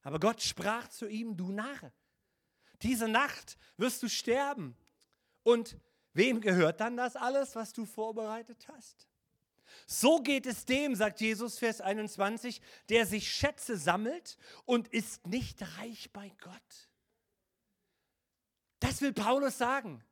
Aber 0.00 0.18
Gott 0.18 0.40
sprach 0.40 0.88
zu 0.88 1.06
ihm, 1.06 1.36
du 1.36 1.52
Narr, 1.52 1.92
diese 2.80 3.06
Nacht 3.06 3.58
wirst 3.76 4.02
du 4.02 4.08
sterben. 4.08 4.74
Und 5.42 5.76
wem 6.14 6.40
gehört 6.40 6.80
dann 6.80 6.96
das 6.96 7.14
alles, 7.14 7.54
was 7.56 7.74
du 7.74 7.84
vorbereitet 7.84 8.66
hast? 8.72 9.06
So 9.86 10.20
geht 10.20 10.46
es 10.46 10.64
dem, 10.64 10.94
sagt 10.94 11.20
Jesus, 11.20 11.58
Vers 11.58 11.80
21, 11.80 12.60
der 12.88 13.06
sich 13.06 13.30
Schätze 13.30 13.76
sammelt 13.76 14.38
und 14.64 14.88
ist 14.88 15.26
nicht 15.26 15.62
reich 15.78 16.10
bei 16.12 16.30
Gott. 16.40 16.88
Das 18.80 19.00
will 19.00 19.12
Paulus 19.12 19.58
sagen. 19.58 20.04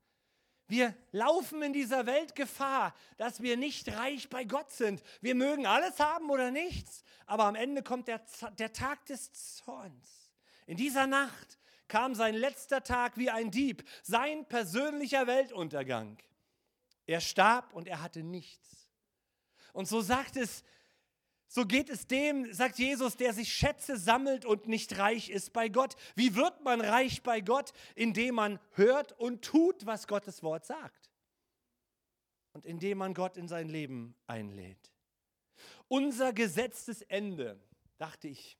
Wir 0.70 0.94
laufen 1.10 1.62
in 1.62 1.72
dieser 1.72 2.06
Welt 2.06 2.36
Gefahr, 2.36 2.94
dass 3.16 3.42
wir 3.42 3.56
nicht 3.56 3.88
reich 3.88 4.30
bei 4.30 4.44
Gott 4.44 4.70
sind. 4.70 5.02
Wir 5.20 5.34
mögen 5.34 5.66
alles 5.66 5.98
haben 5.98 6.30
oder 6.30 6.52
nichts, 6.52 7.02
aber 7.26 7.46
am 7.46 7.56
Ende 7.56 7.82
kommt 7.82 8.06
der, 8.06 8.20
der 8.56 8.72
Tag 8.72 9.04
des 9.06 9.32
Zorns. 9.32 10.30
In 10.66 10.76
dieser 10.76 11.08
Nacht 11.08 11.58
kam 11.88 12.14
sein 12.14 12.36
letzter 12.36 12.84
Tag 12.84 13.16
wie 13.16 13.30
ein 13.30 13.50
Dieb, 13.50 13.82
sein 14.04 14.46
persönlicher 14.46 15.26
Weltuntergang. 15.26 16.16
Er 17.04 17.20
starb 17.20 17.72
und 17.74 17.88
er 17.88 18.00
hatte 18.00 18.22
nichts. 18.22 18.79
Und 19.72 19.88
so 19.88 20.00
sagt 20.00 20.36
es, 20.36 20.64
so 21.52 21.66
geht 21.66 21.90
es 21.90 22.06
dem, 22.06 22.52
sagt 22.52 22.78
Jesus, 22.78 23.16
der 23.16 23.32
sich 23.32 23.52
Schätze 23.52 23.96
sammelt 23.96 24.44
und 24.44 24.68
nicht 24.68 24.98
reich 24.98 25.30
ist 25.30 25.52
bei 25.52 25.68
Gott. 25.68 25.96
Wie 26.14 26.36
wird 26.36 26.62
man 26.62 26.80
reich 26.80 27.24
bei 27.24 27.40
Gott? 27.40 27.72
Indem 27.96 28.36
man 28.36 28.60
hört 28.74 29.18
und 29.18 29.42
tut, 29.42 29.84
was 29.84 30.06
Gottes 30.06 30.44
Wort 30.44 30.64
sagt. 30.64 31.10
Und 32.52 32.64
indem 32.66 32.98
man 32.98 33.14
Gott 33.14 33.36
in 33.36 33.48
sein 33.48 33.68
Leben 33.68 34.14
einlädt. 34.28 34.92
Unser 35.88 36.32
gesetztes 36.32 37.02
Ende, 37.02 37.60
dachte 37.98 38.28
ich, 38.28 38.56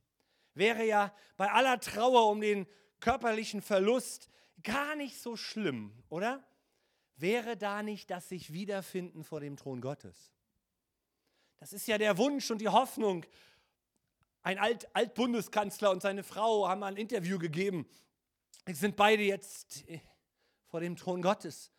wäre 0.55 0.85
ja 0.85 1.15
bei 1.37 1.51
aller 1.53 1.79
Trauer 1.79 2.29
um 2.29 2.41
den 2.41 2.67
körperlichen 2.99 3.63
Verlust 3.63 4.29
gar 4.65 4.97
nicht 4.97 5.21
so 5.21 5.37
schlimm, 5.37 5.93
oder? 6.09 6.45
Wäre 7.15 7.57
da 7.57 7.85
nicht 7.85 8.11
das 8.11 8.29
sich 8.29 8.53
wiederfinden 8.53 9.23
vor 9.23 9.39
dem 9.39 9.57
Thron 9.57 9.81
Gottes? 9.81 10.33
Das 11.61 11.75
ist 11.75 11.87
ja 11.87 11.99
der 11.99 12.17
Wunsch 12.17 12.51
und 12.51 12.59
die 12.59 12.69
Hoffnung. 12.69 13.25
Ein 14.43 14.59
Alt 14.59 14.89
Altbundeskanzler 14.97 15.91
und 15.91 16.01
seine 16.01 16.23
Frau 16.23 16.67
haben 16.67 16.83
ein 16.83 16.97
Interview 16.97 17.39
gegeben. 17.39 17.87
Sie 18.67 18.73
sind 18.73 18.97
beide 18.97 19.23
jetzt 19.23 19.87
äh, 19.89 20.01
vor 20.69 20.81
dem 20.81 20.97
Thron 20.97 21.21
Gottes. 21.21 21.71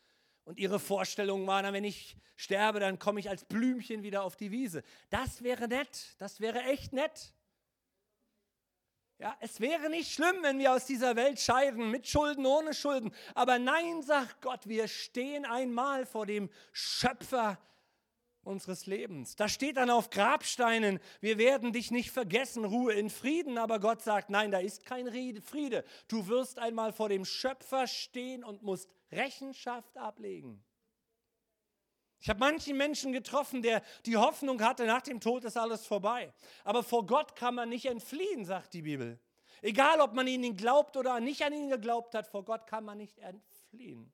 Und 0.44 0.60
ihre 0.60 0.80
Vorstellung 0.80 1.48
war, 1.48 1.64
wenn 1.74 1.84
ich 1.84 2.16
sterbe, 2.36 2.80
dann 2.80 3.00
komme 3.00 3.20
ich 3.20 3.30
als 3.30 3.44
Blümchen 3.46 4.04
wieder 4.04 4.24
auf 4.24 4.36
die 4.36 4.52
Wiese. 4.52 4.84
Das 5.10 5.42
wäre 5.44 5.68
nett, 5.68 6.16
das 6.20 6.40
wäre 6.40 6.62
echt 6.64 6.94
nett. 6.94 7.34
Ja, 9.18 9.36
es 9.40 9.60
wäre 9.60 9.90
nicht 9.90 10.12
schlimm, 10.12 10.38
wenn 10.42 10.60
wir 10.60 10.74
aus 10.74 10.86
dieser 10.86 11.16
Welt 11.16 11.40
scheiden, 11.40 11.92
mit 11.92 12.08
Schulden, 12.08 12.46
ohne 12.46 12.74
Schulden. 12.74 13.14
Aber 13.36 13.60
nein, 13.60 14.02
sagt 14.02 14.42
Gott, 14.42 14.68
wir 14.68 14.88
stehen 14.88 15.46
einmal 15.46 16.06
vor 16.06 16.26
dem 16.26 16.50
Schöpfer 16.72 17.60
unseres 18.44 18.86
Lebens. 18.86 19.36
Da 19.36 19.48
steht 19.48 19.78
dann 19.78 19.90
auf 19.90 20.10
Grabsteinen, 20.10 21.00
wir 21.20 21.38
werden 21.38 21.74
dich 21.74 21.92
nicht 21.92 22.12
vergessen, 22.12 22.66
Ruhe 22.66 22.94
in 22.94 23.10
Frieden, 23.10 23.58
aber 23.58 23.80
Gott 23.80 24.02
sagt, 24.02 24.30
nein, 24.30 24.52
da 24.52 24.60
ist 24.60 24.86
kein 24.86 25.08
Friede. 25.42 25.84
Du 26.08 26.28
wirst 26.28 26.60
einmal 26.60 26.94
vor 26.94 27.10
dem 27.10 27.26
Schöpfer 27.26 27.88
stehen 27.88 28.44
und 28.44 28.64
musst 28.64 28.90
Rechenschaft 29.12 29.98
ablegen. 29.98 30.64
Ich 32.20 32.30
habe 32.30 32.40
manchen 32.40 32.78
Menschen 32.78 33.14
getroffen, 33.14 33.64
der 33.64 33.82
die 34.06 34.16
Hoffnung 34.16 34.62
hatte, 34.62 34.86
nach 34.86 35.02
dem 35.02 35.20
Tod 35.20 35.44
ist 35.44 35.58
alles 35.58 35.88
vorbei. 35.88 36.32
Aber 36.64 36.84
vor 36.84 37.08
Gott 37.08 37.36
kann 37.36 37.56
man 37.56 37.70
nicht 37.70 37.88
entfliehen, 37.88 38.46
sagt 38.46 38.76
die 38.76 38.84
Bibel. 38.84 39.20
Egal, 39.64 40.02
ob 40.02 40.14
man 40.14 40.28
ihn 40.28 40.56
glaubt 40.56 40.98
oder 40.98 41.20
nicht 41.20 41.44
an 41.44 41.54
ihn 41.54 41.70
geglaubt 41.70 42.14
hat, 42.14 42.28
vor 42.28 42.46
Gott 42.46 42.68
kann 42.68 42.86
man 42.86 43.00
nicht 43.00 43.18
entfliehen. 43.20 44.12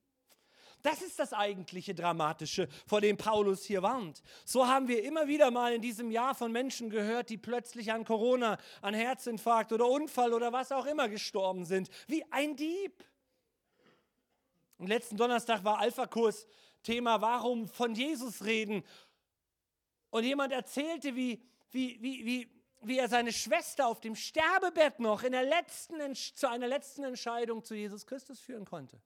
Das 0.88 1.02
ist 1.02 1.18
das 1.18 1.34
eigentliche 1.34 1.94
Dramatische, 1.94 2.66
vor 2.86 3.02
dem 3.02 3.18
Paulus 3.18 3.62
hier 3.62 3.82
warnt. 3.82 4.22
So 4.46 4.66
haben 4.66 4.88
wir 4.88 5.04
immer 5.04 5.28
wieder 5.28 5.50
mal 5.50 5.74
in 5.74 5.82
diesem 5.82 6.10
Jahr 6.10 6.34
von 6.34 6.50
Menschen 6.50 6.88
gehört, 6.88 7.28
die 7.28 7.36
plötzlich 7.36 7.92
an 7.92 8.06
Corona, 8.06 8.56
an 8.80 8.94
Herzinfarkt 8.94 9.70
oder 9.74 9.86
Unfall 9.86 10.32
oder 10.32 10.50
was 10.50 10.72
auch 10.72 10.86
immer 10.86 11.10
gestorben 11.10 11.66
sind. 11.66 11.90
Wie 12.06 12.24
ein 12.30 12.56
Dieb. 12.56 13.04
Und 14.78 14.86
letzten 14.86 15.18
Donnerstag 15.18 15.62
war 15.62 15.78
Alpha-Kurs 15.78 16.46
Thema, 16.82 17.20
warum 17.20 17.68
von 17.68 17.94
Jesus 17.94 18.46
reden. 18.46 18.82
Und 20.08 20.24
jemand 20.24 20.54
erzählte, 20.54 21.14
wie, 21.14 21.42
wie, 21.70 21.98
wie, 22.00 22.24
wie, 22.24 22.62
wie 22.80 22.98
er 22.98 23.10
seine 23.10 23.34
Schwester 23.34 23.88
auf 23.88 24.00
dem 24.00 24.16
Sterbebett 24.16 25.00
noch 25.00 25.22
in 25.22 25.32
der 25.32 25.42
letzten, 25.42 26.14
zu 26.14 26.48
einer 26.48 26.66
letzten 26.66 27.04
Entscheidung 27.04 27.62
zu 27.62 27.74
Jesus 27.74 28.06
Christus 28.06 28.40
führen 28.40 28.64
konnte. 28.64 28.98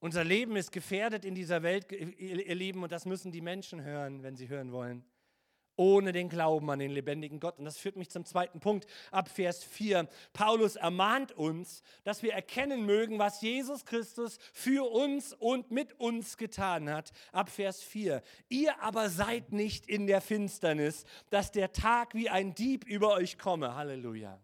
Unser 0.00 0.22
Leben 0.22 0.54
ist 0.56 0.70
gefährdet 0.70 1.24
in 1.24 1.34
dieser 1.34 1.62
Welt, 1.62 1.90
ihr 1.90 2.54
Lieben, 2.54 2.82
und 2.82 2.92
das 2.92 3.04
müssen 3.04 3.32
die 3.32 3.40
Menschen 3.40 3.82
hören, 3.82 4.22
wenn 4.22 4.36
sie 4.36 4.48
hören 4.48 4.70
wollen. 4.70 5.04
Ohne 5.74 6.10
den 6.10 6.28
Glauben 6.28 6.68
an 6.70 6.80
den 6.80 6.90
lebendigen 6.90 7.38
Gott. 7.38 7.58
Und 7.58 7.64
das 7.64 7.78
führt 7.78 7.94
mich 7.94 8.10
zum 8.10 8.24
zweiten 8.24 8.58
Punkt, 8.58 8.86
ab 9.12 9.28
Vers 9.28 9.62
4. 9.62 10.08
Paulus 10.32 10.74
ermahnt 10.74 11.30
uns, 11.32 11.82
dass 12.02 12.24
wir 12.24 12.32
erkennen 12.32 12.84
mögen, 12.84 13.20
was 13.20 13.40
Jesus 13.40 13.84
Christus 13.84 14.38
für 14.52 14.90
uns 14.90 15.32
und 15.34 15.70
mit 15.70 15.92
uns 16.00 16.36
getan 16.36 16.90
hat. 16.90 17.12
Ab 17.30 17.48
Vers 17.48 17.80
4. 17.80 18.22
Ihr 18.48 18.80
aber 18.82 19.08
seid 19.08 19.52
nicht 19.52 19.86
in 19.86 20.08
der 20.08 20.20
Finsternis, 20.20 21.04
dass 21.30 21.52
der 21.52 21.70
Tag 21.70 22.12
wie 22.14 22.28
ein 22.28 22.54
Dieb 22.54 22.84
über 22.84 23.12
euch 23.12 23.38
komme. 23.38 23.76
Halleluja. 23.76 24.40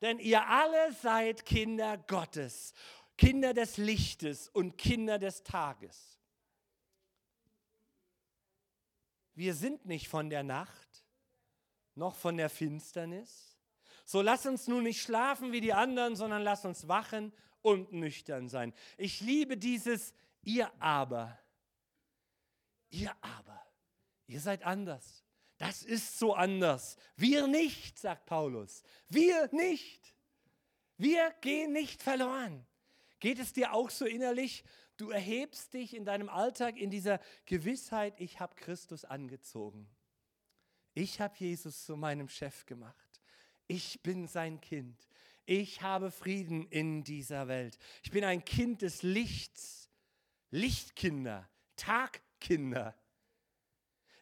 Denn 0.00 0.18
ihr 0.18 0.46
alle 0.46 0.92
seid 1.02 1.44
Kinder 1.44 1.98
Gottes 2.06 2.74
Kinder 3.20 3.52
des 3.52 3.76
Lichtes 3.76 4.48
und 4.48 4.78
Kinder 4.78 5.18
des 5.18 5.42
Tages. 5.42 6.18
Wir 9.34 9.54
sind 9.54 9.84
nicht 9.84 10.08
von 10.08 10.30
der 10.30 10.42
Nacht, 10.42 11.04
noch 11.94 12.16
von 12.16 12.38
der 12.38 12.48
Finsternis. 12.48 13.58
So 14.06 14.22
lass 14.22 14.46
uns 14.46 14.68
nun 14.68 14.84
nicht 14.84 15.02
schlafen 15.02 15.52
wie 15.52 15.60
die 15.60 15.74
anderen, 15.74 16.16
sondern 16.16 16.40
lass 16.40 16.64
uns 16.64 16.88
wachen 16.88 17.34
und 17.60 17.92
nüchtern 17.92 18.48
sein. 18.48 18.72
Ich 18.96 19.20
liebe 19.20 19.58
dieses 19.58 20.14
ihr 20.42 20.72
aber. 20.80 21.38
Ihr 22.88 23.14
aber. 23.20 23.62
Ihr 24.28 24.40
seid 24.40 24.62
anders. 24.62 25.26
Das 25.58 25.82
ist 25.82 26.18
so 26.18 26.32
anders. 26.32 26.96
Wir 27.16 27.46
nicht, 27.46 27.98
sagt 27.98 28.24
Paulus. 28.24 28.82
Wir 29.10 29.50
nicht. 29.52 30.16
Wir 30.96 31.34
gehen 31.42 31.74
nicht 31.74 32.02
verloren. 32.02 32.66
Geht 33.20 33.38
es 33.38 33.52
dir 33.52 33.72
auch 33.72 33.90
so 33.90 34.06
innerlich? 34.06 34.64
Du 34.96 35.10
erhebst 35.10 35.72
dich 35.72 35.94
in 35.94 36.04
deinem 36.04 36.28
Alltag 36.28 36.76
in 36.76 36.90
dieser 36.90 37.20
Gewissheit, 37.46 38.20
ich 38.20 38.40
habe 38.40 38.54
Christus 38.54 39.04
angezogen. 39.04 39.88
Ich 40.94 41.20
habe 41.20 41.34
Jesus 41.38 41.84
zu 41.84 41.96
meinem 41.96 42.28
Chef 42.28 42.66
gemacht. 42.66 43.20
Ich 43.66 44.02
bin 44.02 44.26
sein 44.26 44.60
Kind. 44.60 45.08
Ich 45.46 45.82
habe 45.82 46.10
Frieden 46.10 46.66
in 46.66 47.04
dieser 47.04 47.48
Welt. 47.48 47.78
Ich 48.02 48.10
bin 48.10 48.24
ein 48.24 48.44
Kind 48.44 48.82
des 48.82 49.02
Lichts. 49.02 49.90
Lichtkinder, 50.50 51.48
Tagkinder. 51.76 52.99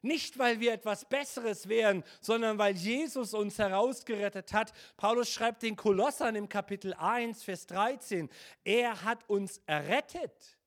Nicht, 0.01 0.39
weil 0.39 0.61
wir 0.61 0.73
etwas 0.73 1.05
Besseres 1.09 1.69
wären, 1.69 2.05
sondern 2.21 2.57
weil 2.59 2.77
Jesus 2.77 3.35
uns 3.35 3.59
herausgerettet 3.59 4.53
hat. 4.53 4.73
Paulus 4.97 5.31
schreibt 5.31 5.63
den 5.63 5.75
Kolossern 5.75 6.37
im 6.37 6.49
Kapitel 6.49 6.95
1, 6.95 7.43
Vers 7.43 7.67
13, 7.67 8.29
er 8.63 9.03
hat 9.03 9.29
uns 9.29 9.61
errettet 9.67 10.59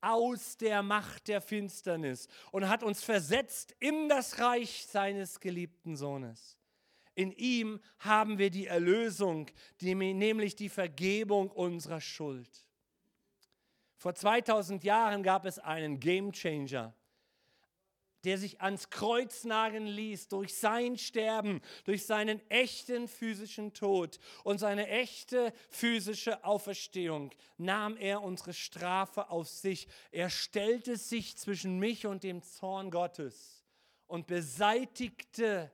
aus 0.00 0.56
der 0.56 0.82
Macht 0.82 1.28
der 1.28 1.40
Finsternis 1.40 2.28
und 2.50 2.68
hat 2.68 2.82
uns 2.82 3.04
versetzt 3.04 3.76
in 3.78 4.08
das 4.08 4.40
Reich 4.40 4.86
seines 4.86 5.38
geliebten 5.38 5.96
Sohnes. 5.96 6.58
In 7.14 7.30
ihm 7.32 7.78
haben 7.98 8.38
wir 8.38 8.50
die 8.50 8.66
Erlösung, 8.66 9.50
die, 9.80 9.94
nämlich 9.94 10.56
die 10.56 10.70
Vergebung 10.70 11.50
unserer 11.50 12.00
Schuld. 12.00 12.66
Vor 13.96 14.14
2000 14.14 14.82
Jahren 14.82 15.22
gab 15.22 15.44
es 15.44 15.58
einen 15.58 16.00
Game 16.00 16.32
Changer 16.32 16.94
der 18.24 18.38
sich 18.38 18.60
ans 18.60 18.90
Kreuz 18.90 19.44
nageln 19.44 19.86
ließ 19.86 20.28
durch 20.28 20.54
sein 20.56 20.96
Sterben, 20.98 21.60
durch 21.84 22.06
seinen 22.06 22.40
echten 22.50 23.08
physischen 23.08 23.74
Tod 23.74 24.18
und 24.44 24.58
seine 24.58 24.88
echte 24.88 25.52
physische 25.70 26.44
Auferstehung, 26.44 27.30
nahm 27.58 27.96
er 27.96 28.22
unsere 28.22 28.52
Strafe 28.52 29.30
auf 29.30 29.48
sich. 29.48 29.88
Er 30.10 30.30
stellte 30.30 30.96
sich 30.96 31.36
zwischen 31.36 31.78
mich 31.78 32.06
und 32.06 32.22
dem 32.22 32.42
Zorn 32.42 32.90
Gottes 32.90 33.64
und 34.06 34.26
beseitigte 34.26 35.70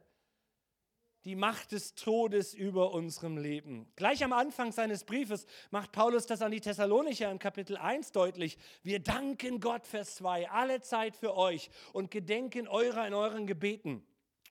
die 1.25 1.37
Macht 1.37 1.73
des 1.73 1.95
Todes 1.95 2.55
über 2.55 2.93
unserem 2.93 3.37
Leben. 3.37 3.91
Gleich 3.97 4.23
am 4.25 4.33
Anfang 4.33 4.73
seines 4.73 5.05
Briefes 5.05 5.47
macht 5.71 5.93
Paulus 5.93 6.27
das 6.27 6.43
an 6.43 6.53
die 6.53 6.61
Thessalonicher 6.61 7.31
in 7.31 7.39
Kapitel 7.39 7.77
1 7.77 8.13
deutlich. 8.13 8.59
Wir 8.83 9.01
danken 9.01 9.61
Gott, 9.61 9.87
Vers 9.87 10.17
2, 10.17 10.51
alle 10.51 10.81
Zeit 10.81 11.17
für 11.17 11.37
euch 11.37 11.71
und 11.93 12.11
gedenken 12.11 12.69
eurer 12.69 13.07
in 13.07 13.15
euren 13.15 13.47
Gebeten. 13.47 14.05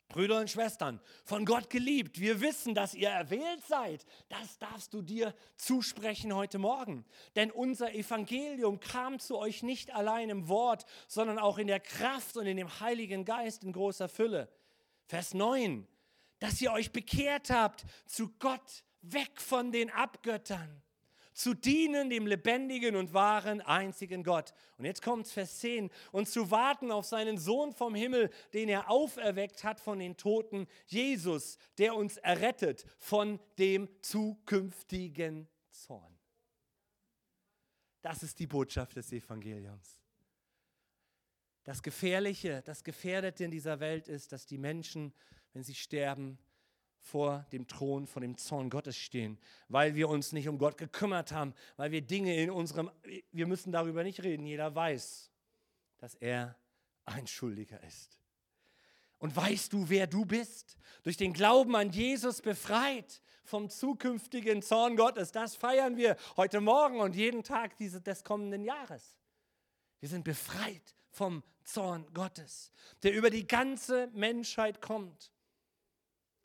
Brüder 0.09 0.39
und 0.39 0.49
Schwestern, 0.49 1.01
von 1.25 1.43
Gott 1.43 1.69
geliebt, 1.69 2.19
wir 2.19 2.39
wissen, 2.39 2.73
dass 2.73 2.93
ihr 2.93 3.09
erwählt 3.09 3.61
seid. 3.67 4.05
Das 4.29 4.57
darfst 4.57 4.93
du 4.93 5.01
dir 5.01 5.35
zusprechen 5.57 6.33
heute 6.33 6.59
Morgen. 6.59 7.03
Denn 7.35 7.51
unser 7.51 7.93
Evangelium 7.93 8.79
kam 8.79 9.19
zu 9.19 9.37
euch 9.37 9.63
nicht 9.63 9.93
allein 9.93 10.29
im 10.29 10.47
Wort, 10.47 10.85
sondern 11.09 11.39
auch 11.39 11.57
in 11.57 11.67
der 11.67 11.81
Kraft 11.81 12.37
und 12.37 12.45
in 12.45 12.55
dem 12.55 12.79
Heiligen 12.79 13.25
Geist 13.25 13.65
in 13.65 13.73
großer 13.73 14.07
Fülle. 14.07 14.49
Vers 15.07 15.33
9 15.33 15.85
dass 16.39 16.61
ihr 16.61 16.71
euch 16.71 16.91
bekehrt 16.91 17.49
habt 17.49 17.85
zu 18.05 18.29
Gott, 18.39 18.83
weg 19.01 19.39
von 19.39 19.71
den 19.71 19.89
Abgöttern, 19.89 20.81
zu 21.33 21.53
dienen 21.53 22.09
dem 22.09 22.25
lebendigen 22.25 22.95
und 22.95 23.13
wahren 23.13 23.61
einzigen 23.61 24.23
Gott. 24.23 24.53
Und 24.77 24.85
jetzt 24.85 25.01
kommt 25.01 25.27
Vers 25.27 25.59
10, 25.59 25.91
und 26.11 26.27
zu 26.27 26.49
warten 26.49 26.91
auf 26.91 27.05
seinen 27.05 27.37
Sohn 27.37 27.73
vom 27.73 27.93
Himmel, 27.93 28.31
den 28.53 28.69
er 28.69 28.89
auferweckt 28.89 29.63
hat 29.63 29.79
von 29.79 29.99
den 29.99 30.17
Toten, 30.17 30.67
Jesus, 30.87 31.57
der 31.77 31.95
uns 31.95 32.17
errettet 32.17 32.85
von 32.97 33.39
dem 33.59 33.87
zukünftigen 34.01 35.47
Zorn. 35.69 36.17
Das 38.01 38.23
ist 38.23 38.39
die 38.39 38.47
Botschaft 38.47 38.95
des 38.95 39.11
Evangeliums. 39.11 39.99
Das 41.65 41.83
Gefährliche, 41.83 42.61
das 42.61 42.83
Gefährdete 42.83 43.43
in 43.43 43.51
dieser 43.51 43.81
Welt 43.81 44.07
ist, 44.07 44.31
dass 44.31 44.45
die 44.45 44.57
Menschen 44.57 45.13
wenn 45.57 45.63
sie 45.63 45.73
sterben, 45.73 46.37
vor 46.99 47.47
dem 47.51 47.67
Thron, 47.67 48.05
vor 48.05 48.21
dem 48.21 48.37
Zorn 48.37 48.69
Gottes 48.69 48.95
stehen, 48.95 49.39
weil 49.69 49.95
wir 49.95 50.07
uns 50.07 50.31
nicht 50.31 50.47
um 50.47 50.59
Gott 50.59 50.77
gekümmert 50.77 51.31
haben, 51.31 51.55
weil 51.77 51.89
wir 51.89 52.03
Dinge 52.03 52.35
in 52.35 52.51
unserem, 52.51 52.91
wir 53.31 53.47
müssen 53.47 53.71
darüber 53.71 54.03
nicht 54.03 54.21
reden, 54.21 54.45
jeder 54.45 54.75
weiß, 54.75 55.31
dass 55.97 56.13
er 56.13 56.55
ein 57.05 57.25
Schuldiger 57.25 57.81
ist. 57.81 58.19
Und 59.17 59.35
weißt 59.35 59.73
du, 59.73 59.89
wer 59.89 60.05
du 60.05 60.25
bist? 60.25 60.77
Durch 61.01 61.17
den 61.17 61.33
Glauben 61.33 61.75
an 61.75 61.89
Jesus 61.89 62.39
befreit 62.43 63.19
vom 63.43 63.67
zukünftigen 63.71 64.61
Zorn 64.61 64.95
Gottes. 64.95 65.31
Das 65.31 65.55
feiern 65.55 65.97
wir 65.97 66.17
heute 66.35 66.61
Morgen 66.61 66.99
und 66.99 67.15
jeden 67.15 67.41
Tag 67.41 67.75
des 67.79 68.23
kommenden 68.23 68.63
Jahres. 68.63 69.17
Wir 70.01 70.09
sind 70.09 70.23
befreit 70.23 70.95
vom 71.09 71.41
Zorn 71.63 72.05
Gottes, 72.13 72.71
der 73.01 73.15
über 73.15 73.31
die 73.31 73.47
ganze 73.47 74.11
Menschheit 74.13 74.83
kommt. 74.83 75.31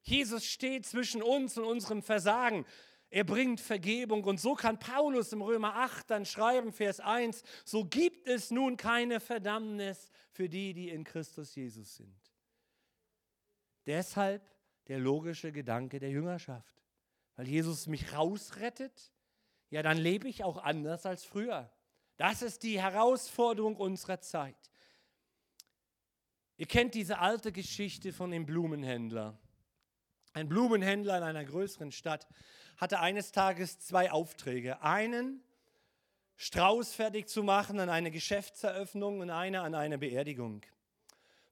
Jesus 0.03 0.45
steht 0.45 0.85
zwischen 0.87 1.23
uns 1.23 1.57
und 1.57 1.65
unserem 1.65 2.03
Versagen. 2.03 2.67
Er 3.09 3.25
bringt 3.25 3.61
Vergebung. 3.61 4.25
Und 4.25 4.41
so 4.41 4.55
kann 4.55 4.79
Paulus 4.79 5.33
im 5.33 5.43
Römer 5.43 5.77
8 5.77 6.11
dann 6.11 6.25
schreiben, 6.25 6.73
Vers 6.73 6.99
1, 6.99 7.43
so 7.65 7.85
gibt 7.85 8.27
es 8.27 8.51
nun 8.51 8.77
keine 8.77 9.21
Verdammnis 9.21 10.11
für 10.31 10.49
die, 10.49 10.73
die 10.73 10.89
in 10.89 11.05
Christus 11.05 11.55
Jesus 11.55 11.97
sind. 11.97 12.17
Deshalb 13.87 14.43
der 14.89 14.99
logische 14.99 15.53
Gedanke 15.53 15.99
der 15.99 16.11
Jüngerschaft. 16.11 16.83
Weil 17.37 17.49
Jesus 17.49 17.87
mich 17.87 18.13
rausrettet, 18.13 19.13
ja, 19.71 19.83
dann 19.83 19.97
lebe 19.97 20.29
ich 20.29 20.45
auch 20.45 20.59
anders 20.59 21.07
als 21.07 21.25
früher. 21.25 21.73
Das 22.17 22.43
ist 22.43 22.63
die 22.63 22.81
Herausforderung 22.81 23.77
unserer 23.77 24.21
Zeit. 24.21 24.71
Ihr 26.57 26.67
kennt 26.67 26.95
diese 26.95 27.19
alte 27.19 27.53
Geschichte 27.53 28.13
von 28.13 28.31
dem 28.31 28.47
Blumenhändler. 28.47 29.39
Ein 30.35 30.49
Blumenhändler 30.49 31.19
in 31.19 31.25
einer 31.25 31.45
größeren 31.45 31.93
Stadt 31.93 32.27
hatte 32.79 33.01
eines 33.01 33.33
Tages 33.33 33.81
zwei 33.81 34.11
Aufträge. 34.11 34.81
Einen 34.81 35.43
Strauß 36.37 36.95
fertig 36.95 37.29
zu 37.29 37.43
machen 37.43 37.79
an 37.79 37.91
eine 37.91 38.11
Geschäftseröffnung 38.11 39.21
und 39.21 39.29
eine 39.29 39.61
an 39.61 39.75
eine 39.75 39.99
Beerdigung. 39.99 40.63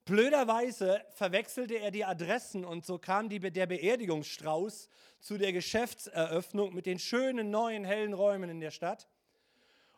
Blöderweise 0.05 1.05
verwechselte 1.13 1.75
er 1.75 1.91
die 1.91 2.05
Adressen 2.05 2.65
und 2.65 2.83
so 2.83 2.97
kam 2.97 3.29
die, 3.29 3.39
der 3.39 3.67
Beerdigungsstrauß 3.67 4.89
zu 5.19 5.37
der 5.37 5.53
Geschäftseröffnung 5.53 6.73
mit 6.73 6.87
den 6.87 6.97
schönen 6.97 7.51
neuen 7.51 7.85
hellen 7.85 8.13
Räumen 8.13 8.49
in 8.49 8.59
der 8.59 8.71
Stadt. 8.71 9.07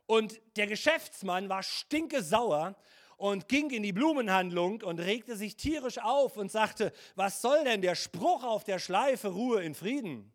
Und 0.08 0.42
der 0.58 0.68
Geschäftsmann 0.68 1.48
war 1.48 1.64
stinkesauer 1.64 2.76
und 3.24 3.48
ging 3.48 3.70
in 3.70 3.84
die 3.84 3.94
Blumenhandlung 3.94 4.82
und 4.82 5.00
regte 5.00 5.38
sich 5.38 5.56
tierisch 5.56 5.98
auf 5.98 6.36
und 6.36 6.52
sagte, 6.52 6.92
was 7.16 7.42
soll 7.42 7.64
denn 7.64 7.82
der 7.82 7.96
Spruch 7.96 8.44
auf 8.44 8.66
der 8.66 8.80
Schleife 8.80 9.30
Ruhe 9.30 9.64
in 9.64 9.76
Frieden? 9.76 10.34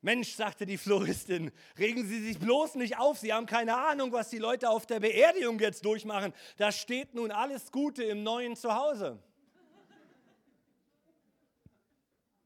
Mensch, 0.00 0.34
sagte 0.34 0.64
die 0.64 0.78
Floristin, 0.78 1.52
regen 1.78 2.06
Sie 2.06 2.22
sich 2.22 2.38
bloß 2.38 2.76
nicht 2.76 2.96
auf, 2.96 3.18
Sie 3.18 3.34
haben 3.34 3.44
keine 3.44 3.76
Ahnung, 3.76 4.12
was 4.12 4.30
die 4.30 4.38
Leute 4.38 4.70
auf 4.70 4.86
der 4.86 5.00
Beerdigung 5.00 5.60
jetzt 5.60 5.84
durchmachen. 5.84 6.32
Da 6.56 6.72
steht 6.72 7.12
nun 7.12 7.30
alles 7.30 7.70
Gute 7.70 8.02
im 8.04 8.22
neuen 8.22 8.56
Zuhause. 8.56 9.22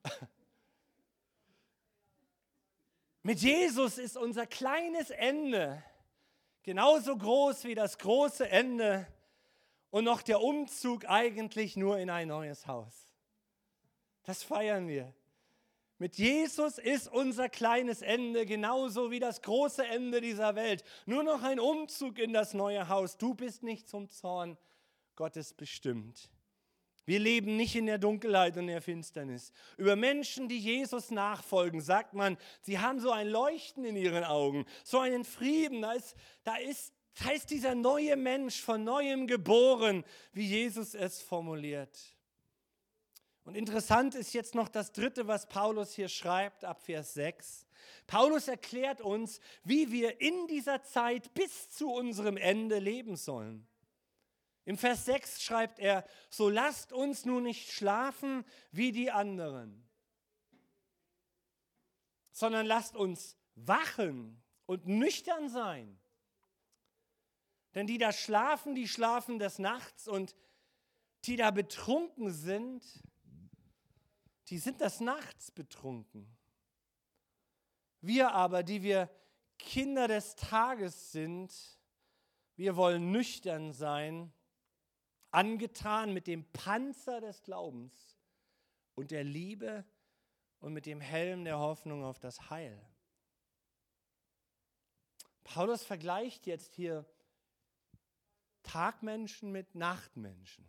Mit 3.23 3.39
Jesus 3.39 3.99
ist 3.99 4.17
unser 4.17 4.49
kleines 4.49 5.11
Ende 5.11 5.81
genauso 6.63 7.17
groß 7.17 7.65
wie 7.65 7.75
das 7.75 7.99
große 7.99 8.49
Ende 8.49 9.07
und 9.91 10.05
noch 10.05 10.23
der 10.23 10.41
Umzug 10.41 11.09
eigentlich 11.09 11.77
nur 11.77 11.99
in 11.99 12.11
ein 12.11 12.29
neues 12.29 12.67
Haus. 12.67 13.09
Das 14.25 14.43
feiern 14.43 14.89
wir. 14.89 15.13
Mit 15.99 16.17
Jesus 16.17 16.79
ist 16.79 17.07
unser 17.07 17.49
kleines 17.49 18.03
Ende 18.03 18.45
genauso 18.45 19.11
wie 19.13 19.21
das 19.21 19.41
große 19.43 19.87
Ende 19.87 20.21
dieser 20.21 20.57
Welt. 20.57 20.83
Nur 21.07 21.23
noch 21.23 21.43
ein 21.43 21.61
Umzug 21.61 22.19
in 22.19 22.33
das 22.33 22.55
neue 22.55 22.89
Haus. 22.89 23.19
Du 23.19 23.35
bist 23.35 23.63
nicht 23.63 23.89
zum 23.89 24.09
Zorn 24.09 24.59
Gottes 25.15 25.55
bestimmt. 25.55 26.29
Wir 27.05 27.19
leben 27.19 27.57
nicht 27.57 27.75
in 27.75 27.87
der 27.87 27.99
Dunkelheit 27.99 28.57
und 28.57 28.69
der 28.69 28.81
Finsternis. 28.81 29.53
Über 29.77 29.97
Menschen, 29.97 30.49
die 30.49 30.59
Jesus 30.59 31.11
nachfolgen, 31.11 31.81
sagt 31.81 32.15
man, 32.15 32.39
sie 32.61 32.79
haben 32.79 33.01
so 33.01 33.11
ein 33.11 33.29
Leuchten 33.29 33.85
in 33.85 33.97
ihren 33.97 34.25
Augen, 34.25 34.67
so 34.85 35.01
einen 35.01 35.25
Frieden. 35.25 35.83
Da 35.83 35.93
ist, 35.93 36.15
da 36.45 36.57
ist, 36.57 36.93
da 37.23 37.31
ist 37.31 37.51
dieser 37.51 37.75
neue 37.75 38.17
Mensch 38.17 38.61
von 38.61 38.85
neuem 38.85 39.27
geboren, 39.27 40.05
wie 40.33 40.47
Jesus 40.47 40.95
es 40.95 41.21
formuliert. 41.21 41.99
Und 43.45 43.57
interessant 43.57 44.15
ist 44.15 44.33
jetzt 44.35 44.55
noch 44.55 44.69
das 44.69 44.93
Dritte, 44.93 45.27
was 45.27 45.49
Paulus 45.49 45.95
hier 45.95 46.09
schreibt, 46.09 46.65
ab 46.65 46.81
Vers 46.81 47.15
6. 47.15 47.67
Paulus 48.07 48.47
erklärt 48.47 49.01
uns, 49.01 49.41
wie 49.65 49.91
wir 49.91 50.21
in 50.21 50.47
dieser 50.47 50.83
Zeit 50.85 51.35
bis 51.35 51.71
zu 51.71 51.91
unserem 51.91 52.37
Ende 52.37 52.79
leben 52.79 53.17
sollen. 53.17 53.67
Im 54.65 54.79
Vers 54.79 55.05
6 55.07 55.43
schreibt 55.43 55.79
er, 55.79 56.05
so 56.31 56.49
lasst 56.49 56.93
uns 56.93 57.25
nun 57.25 57.43
nicht 57.43 57.73
schlafen 57.73 58.45
wie 58.71 58.93
die 58.93 59.11
anderen, 59.11 59.89
sondern 62.31 62.67
lasst 62.67 62.95
uns 62.95 63.37
wachen 63.55 64.41
und 64.67 64.87
nüchtern 64.87 65.49
sein. 65.49 65.99
Denn 67.75 67.87
die 67.87 67.99
da 67.99 68.13
schlafen, 68.13 68.75
die 68.75 68.87
schlafen 68.87 69.39
des 69.39 69.59
Nachts 69.59 70.07
und 70.07 70.37
die 71.25 71.37
da 71.37 71.51
betrunken 71.51 72.33
sind, 72.33 72.85
die 74.49 74.59
sind 74.59 74.81
des 74.81 75.01
Nachts 75.01 75.51
betrunken. 75.51 76.37
Wir 78.01 78.33
aber, 78.33 78.63
die 78.63 78.83
wir 78.83 79.11
Kinder 79.59 80.09
des 80.09 80.35
Tages 80.35 81.13
sind, 81.13 81.53
wir 82.57 82.77
wollen 82.77 83.13
nüchtern 83.13 83.73
sein, 83.73 84.33
angetan 85.33 86.13
mit 86.13 86.27
dem 86.27 86.45
Panzer 86.53 87.21
des 87.21 87.43
Glaubens 87.43 88.17
und 88.95 89.11
der 89.11 89.25
Liebe 89.25 89.85
und 90.61 90.73
mit 90.73 90.87
dem 90.87 91.01
Helm 91.01 91.45
der 91.45 91.59
Hoffnung 91.59 92.05
auf 92.05 92.19
das 92.21 92.51
Heil. 92.51 92.81
Paulus 95.43 95.83
vergleicht 95.83 96.47
jetzt 96.47 96.75
hier 96.75 97.05
Tagmenschen 98.63 99.51
mit 99.51 99.75
Nachtmenschen. 99.75 100.69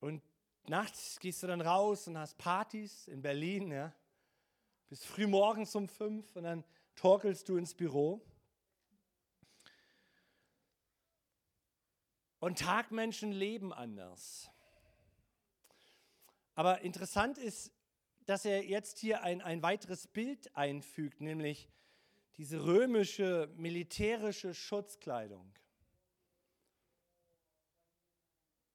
Und 0.00 0.22
nachts 0.68 1.18
gehst 1.18 1.42
du 1.42 1.48
dann 1.48 1.60
raus 1.60 2.06
und 2.06 2.16
hast 2.18 2.38
Partys 2.38 3.08
in 3.08 3.20
Berlin, 3.22 3.72
ja, 3.72 3.92
bis 4.88 5.04
früh 5.04 5.26
morgens 5.26 5.74
um 5.74 5.88
fünf 5.88 6.36
und 6.36 6.44
dann 6.44 6.64
torkelst 6.94 7.48
du 7.48 7.56
ins 7.56 7.74
Büro. 7.74 8.24
Und 12.46 12.60
Tagmenschen 12.60 13.32
leben 13.32 13.72
anders. 13.72 14.48
Aber 16.54 16.82
interessant 16.82 17.38
ist, 17.38 17.72
dass 18.24 18.44
er 18.44 18.64
jetzt 18.64 19.00
hier 19.00 19.24
ein, 19.24 19.42
ein 19.42 19.64
weiteres 19.64 20.06
Bild 20.06 20.56
einfügt, 20.56 21.20
nämlich 21.20 21.68
diese 22.36 22.64
römische 22.64 23.52
militärische 23.56 24.54
Schutzkleidung. 24.54 25.52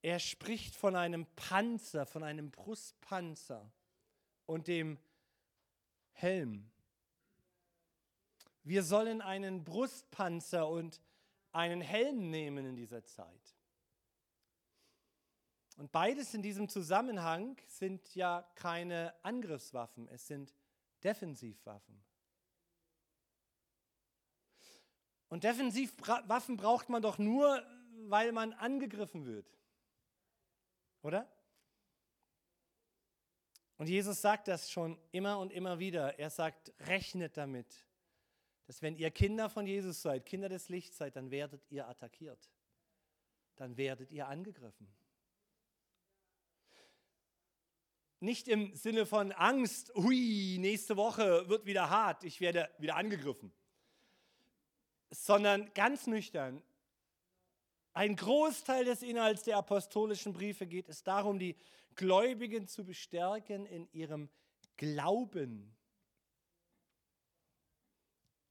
Er 0.01 0.19
spricht 0.19 0.75
von 0.75 0.97
einem 0.97 1.25
Panzer, 1.37 2.05
von 2.05 2.23
einem 2.23 2.51
Brustpanzer 2.51 3.71
und 4.47 4.67
dem 4.67 4.99
Helm. 6.11 6.69
Wir 8.63 8.83
sollen 8.83 9.21
einen 9.21 9.63
Brustpanzer 9.63 10.67
und 10.67 10.99
einen 11.53 11.79
Helm 11.79 12.29
nehmen 12.29 12.65
in 12.65 12.75
dieser 12.75 13.05
Zeit. 13.05 13.60
Und 15.77 15.91
beides 15.91 16.33
in 16.33 16.41
diesem 16.41 16.69
Zusammenhang 16.69 17.57
sind 17.67 18.13
ja 18.13 18.47
keine 18.55 19.13
Angriffswaffen, 19.23 20.07
es 20.07 20.27
sind 20.27 20.53
Defensivwaffen. 21.03 22.03
Und 25.29 25.45
Defensivwaffen 25.45 26.57
braucht 26.57 26.89
man 26.89 27.01
doch 27.01 27.17
nur, 27.17 27.65
weil 28.07 28.33
man 28.33 28.51
angegriffen 28.53 29.25
wird. 29.25 29.47
Oder? 31.01 31.31
Und 33.77 33.87
Jesus 33.87 34.21
sagt 34.21 34.47
das 34.47 34.69
schon 34.69 34.99
immer 35.11 35.39
und 35.39 35.51
immer 35.51 35.79
wieder. 35.79 36.19
Er 36.19 36.29
sagt, 36.29 36.73
rechnet 36.81 37.37
damit, 37.37 37.87
dass 38.67 38.81
wenn 38.81 38.95
ihr 38.95 39.09
Kinder 39.09 39.49
von 39.49 39.65
Jesus 39.65 40.01
seid, 40.01 40.25
Kinder 40.25 40.49
des 40.49 40.69
Lichts 40.69 40.97
seid, 40.97 41.15
dann 41.15 41.31
werdet 41.31 41.65
ihr 41.71 41.87
attackiert. 41.87 42.51
Dann 43.55 43.77
werdet 43.77 44.11
ihr 44.11 44.27
angegriffen. 44.27 44.93
Nicht 48.23 48.47
im 48.47 48.75
Sinne 48.75 49.07
von 49.07 49.31
Angst, 49.31 49.91
hui, 49.95 50.57
nächste 50.59 50.95
Woche 50.95 51.49
wird 51.49 51.65
wieder 51.65 51.89
hart, 51.89 52.23
ich 52.23 52.39
werde 52.39 52.69
wieder 52.77 52.95
angegriffen, 52.95 53.51
sondern 55.09 55.73
ganz 55.73 56.05
nüchtern. 56.05 56.61
Ein 57.93 58.15
Großteil 58.15 58.85
des 58.85 59.01
Inhalts 59.01 59.41
der 59.41 59.57
apostolischen 59.57 60.33
Briefe 60.33 60.67
geht 60.67 60.87
es 60.87 61.01
darum, 61.03 61.39
die 61.39 61.55
Gläubigen 61.95 62.67
zu 62.67 62.85
bestärken 62.85 63.65
in 63.65 63.91
ihrem 63.91 64.29
Glauben, 64.77 65.75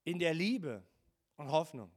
in 0.03 0.19
der 0.19 0.35
Liebe 0.35 0.83
und 1.37 1.53
Hoffnung. 1.53 1.93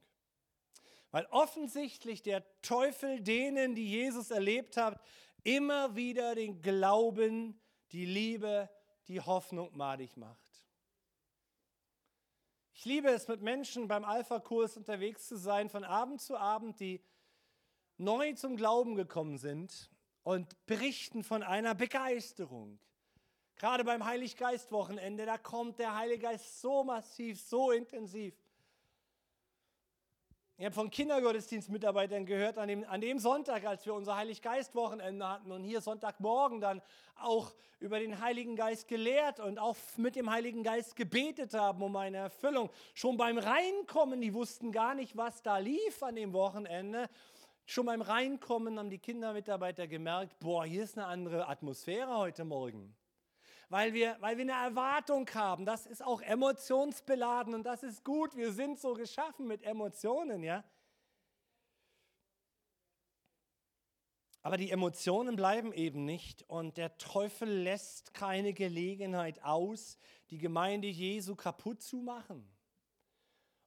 Weil 1.09 1.25
offensichtlich 1.31 2.21
der 2.21 2.45
Teufel 2.62 3.19
denen, 3.19 3.73
die 3.73 3.89
Jesus 3.89 4.29
erlebt 4.29 4.77
hat, 4.77 5.01
immer 5.43 5.95
wieder 5.95 6.36
den 6.36 6.62
Glauben, 6.62 7.59
die 7.93 8.06
Liebe, 8.06 8.69
die 9.08 9.21
Hoffnung 9.21 9.75
madig 9.77 10.17
macht. 10.17 10.39
Ich 12.73 12.86
liebe 12.86 13.10
es, 13.10 13.27
mit 13.27 13.41
Menschen 13.41 13.88
beim 13.88 14.03
Alpha-Kurs 14.03 14.77
unterwegs 14.77 15.27
zu 15.27 15.38
sein, 15.38 15.69
von 15.69 15.84
Abend 15.84 16.21
zu 16.21 16.36
Abend, 16.36 16.79
die 16.79 17.01
neu 17.97 18.34
zum 18.34 18.58
Glauben 18.58 18.95
gekommen 18.95 19.38
sind 19.38 19.91
und 20.23 20.65
berichten 20.65 21.23
von 21.23 21.43
einer 21.43 21.75
Begeisterung. 21.75 22.79
Gerade 23.56 23.84
beim 23.84 24.03
Heiliggeist-Wochenende, 24.03 25.27
da 25.27 25.38
kommt 25.38 25.77
der 25.77 25.95
Heilige 25.95 26.23
Geist 26.23 26.60
so 26.60 26.84
massiv, 26.84 27.39
so 27.39 27.71
intensiv. 27.71 28.36
Ich 30.55 30.65
habe 30.65 30.75
von 30.75 30.91
Kindergottesdienstmitarbeitern 30.91 32.27
gehört, 32.27 32.59
an 32.59 32.67
dem, 32.67 32.83
an 32.87 33.01
dem 33.01 33.17
Sonntag, 33.17 33.65
als 33.65 33.87
wir 33.87 33.95
unser 33.95 34.15
Heiliggeist-Wochenende 34.15 35.27
hatten 35.27 35.51
und 35.51 35.63
hier 35.63 35.81
Sonntagmorgen 35.81 36.61
dann 36.61 36.79
auch 37.15 37.51
über 37.79 37.99
den 37.99 38.21
Heiligen 38.21 38.55
Geist 38.55 38.87
gelehrt 38.87 39.39
und 39.39 39.57
auch 39.57 39.75
mit 39.97 40.15
dem 40.15 40.29
Heiligen 40.29 40.61
Geist 40.61 40.95
gebetet 40.95 41.55
haben 41.55 41.81
um 41.81 41.95
eine 41.95 42.17
Erfüllung. 42.17 42.69
Schon 42.93 43.17
beim 43.17 43.39
Reinkommen, 43.39 44.21
die 44.21 44.35
wussten 44.35 44.71
gar 44.71 44.93
nicht, 44.93 45.17
was 45.17 45.41
da 45.41 45.57
lief 45.57 46.03
an 46.03 46.15
dem 46.15 46.33
Wochenende. 46.33 47.09
Schon 47.65 47.87
beim 47.87 48.03
Reinkommen 48.03 48.77
haben 48.77 48.91
die 48.91 48.99
Kindermitarbeiter 48.99 49.87
gemerkt, 49.87 50.39
boah, 50.39 50.65
hier 50.65 50.83
ist 50.83 50.99
eine 50.99 51.07
andere 51.07 51.47
Atmosphäre 51.47 52.15
heute 52.15 52.45
Morgen 52.45 52.95
weil 53.73 53.95
wir, 53.95 54.17
weil 54.19 54.38
wir 54.38 54.43
eine 54.43 54.51
Erwartung 54.51 55.27
haben. 55.33 55.65
Das 55.65 55.88
ist 55.88 56.03
auch 56.03 56.21
emotionsbeladen 56.21 57.55
und 57.55 57.63
das 57.63 57.81
ist 57.81 58.03
gut. 58.03 58.36
Wir 58.36 58.51
sind 58.53 58.79
so 58.79 58.93
geschaffen 58.93 59.47
mit 59.47 59.63
Emotionen, 59.63 60.43
ja. 60.43 60.63
Aber 64.43 64.57
die 64.57 64.69
Emotionen 64.69 65.36
bleiben 65.36 65.73
eben 65.73 66.05
nicht 66.05 66.47
und 66.47 66.77
der 66.77 66.99
Teufel 66.99 67.49
lässt 67.49 68.13
keine 68.13 68.53
Gelegenheit 68.53 69.43
aus, 69.43 69.97
die 70.29 70.38
Gemeinde 70.38 70.88
Jesu 70.88 71.36
kaputt 71.36 71.81
zu 71.81 71.97
machen. 71.97 72.47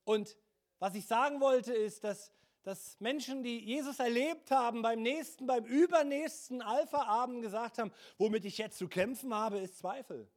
Und 0.05 0.39
was 0.79 0.95
ich 0.95 1.05
sagen 1.05 1.41
wollte, 1.41 1.75
ist, 1.75 2.05
dass 2.05 2.31
dass 2.67 2.99
Menschen, 2.99 3.45
die 3.45 3.61
Jesus 3.61 4.01
erlebt 4.01 4.51
haben, 4.51 4.83
beim 4.83 5.01
nächsten, 5.01 5.47
beim 5.47 5.65
übernächsten 5.65 6.63
Alpha-Abend 6.63 7.41
gesagt 7.41 7.79
haben, 7.79 7.93
womit 8.19 8.45
ich 8.45 8.59
jetzt 8.59 8.79
zu 8.79 8.89
kämpfen 8.89 9.33
habe, 9.33 9.59
ist 9.59 9.79
Zweifel. 9.79 10.29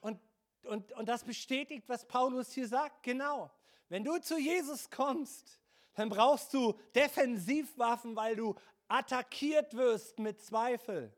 Und, 0.00 0.18
und, 0.62 0.90
und 0.92 1.06
das 1.06 1.22
bestätigt, 1.22 1.84
was 1.86 2.08
Paulus 2.08 2.50
hier 2.52 2.66
sagt. 2.66 3.02
Genau. 3.02 3.50
Wenn 3.90 4.04
du 4.04 4.18
zu 4.22 4.38
Jesus 4.38 4.88
kommst, 4.88 5.60
dann 5.92 6.08
brauchst 6.08 6.54
du 6.54 6.72
Defensivwaffen, 6.94 8.16
weil 8.16 8.36
du 8.36 8.54
attackiert 8.88 9.74
wirst 9.74 10.18
mit 10.18 10.40
Zweifel 10.40 11.12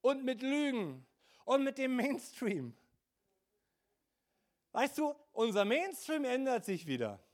und 0.00 0.24
mit 0.24 0.42
Lügen 0.42 1.04
und 1.44 1.64
mit 1.64 1.76
dem 1.76 1.96
Mainstream. 1.96 2.72
Weißt 4.70 4.96
du, 4.96 5.12
unser 5.32 5.64
Mainstream 5.64 6.24
ändert 6.24 6.64
sich 6.64 6.86
wieder. 6.86 7.25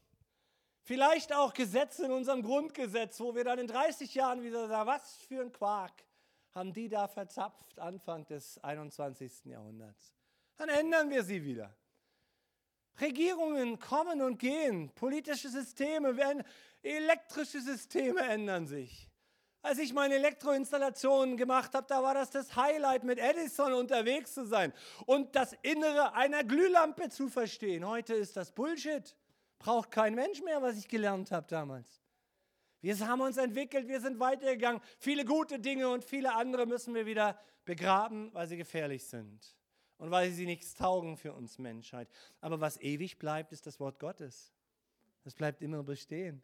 Vielleicht 0.83 1.33
auch 1.33 1.55
Gesetze 1.55 2.07
in 2.07 2.13
unserem 2.13 2.43
Grundgesetz, 2.43 3.21
wo 3.21 3.35
wir 3.35 3.45
dann 3.45 3.59
in 3.59 3.67
30 3.67 4.15
Jahren 4.15 4.43
wieder 4.43 4.69
sagen, 4.69 4.89
was 4.89 5.17
für 5.29 5.41
ein 5.41 5.53
Quark 5.53 5.93
haben 6.55 6.73
die 6.73 6.89
da 6.89 7.09
verzapft 7.09 7.79
Anfang 7.79 8.27
des 8.27 8.63
21. 8.63 9.47
Jahrhunderts. 9.47 10.15
Dann 10.57 10.69
ändern 10.69 11.11
wir 11.11 11.25
sie 11.25 11.43
wieder. 11.45 11.75
Regierungen 13.01 13.79
kommen 13.79 14.21
und 14.21 14.39
gehen, 14.39 14.91
politische 14.95 15.49
Systeme 15.49 16.17
werden, 16.17 16.45
elektrische 16.83 17.61
Systeme 17.61 18.21
ändern 18.21 18.67
sich. 18.67 19.09
Als 19.63 19.79
ich 19.79 19.95
meine 19.95 20.17
Elektroinstallationen 20.17 21.37
gemacht 21.37 21.73
habe, 21.75 21.87
da 21.89 22.03
war 22.03 22.15
das 22.15 22.31
das 22.31 22.55
Highlight, 22.57 23.05
mit 23.05 23.19
Edison 23.19 23.73
unterwegs 23.73 24.35
zu 24.35 24.45
sein 24.45 24.75
und 25.07 25.35
das 25.37 25.55
Innere 25.63 26.15
einer 26.15 26.45
Glühlampe 26.45 27.09
zu 27.09 27.29
verstehen. 27.29 27.87
Heute 27.87 28.15
ist 28.15 28.37
das 28.37 28.53
Bullshit. 28.53 29.17
Braucht 29.63 29.93
kein 29.93 30.17
Mensch 30.17 30.43
mehr, 30.43 30.61
was 30.61 30.77
ich 30.77 30.89
gelernt 30.89 31.31
habe 31.31 31.47
damals. 31.47 32.03
Wir 32.81 32.99
haben 33.07 33.21
uns 33.21 33.37
entwickelt, 33.37 33.87
wir 33.87 34.01
sind 34.01 34.19
weitergegangen. 34.19 34.83
Viele 34.99 35.25
gute 35.25 35.61
Dinge 35.61 35.89
und 35.89 36.05
viele 36.05 36.35
andere 36.35 36.67
müssen 36.67 36.95
wir 36.95 37.07
wieder 37.07 37.39
begraben, 37.65 38.35
weil 38.35 38.49
sie 38.49 38.57
gefährlich 38.57 39.07
sind 39.07 39.57
und 39.99 40.11
weil 40.11 40.33
sie 40.33 40.47
nichts 40.47 40.75
taugen 40.75 41.17
für 41.17 41.33
uns 41.33 41.59
Menschheit. 41.59 42.09
Aber 42.41 42.61
was 42.61 42.81
ewig 42.81 43.21
bleibt, 43.21 43.53
ist 43.53 43.65
das 43.69 43.79
Wort 43.79 44.01
Gottes. 44.01 44.53
Das 45.23 45.33
bleibt 45.33 45.63
immer 45.63 45.85
bestehen. 45.85 46.43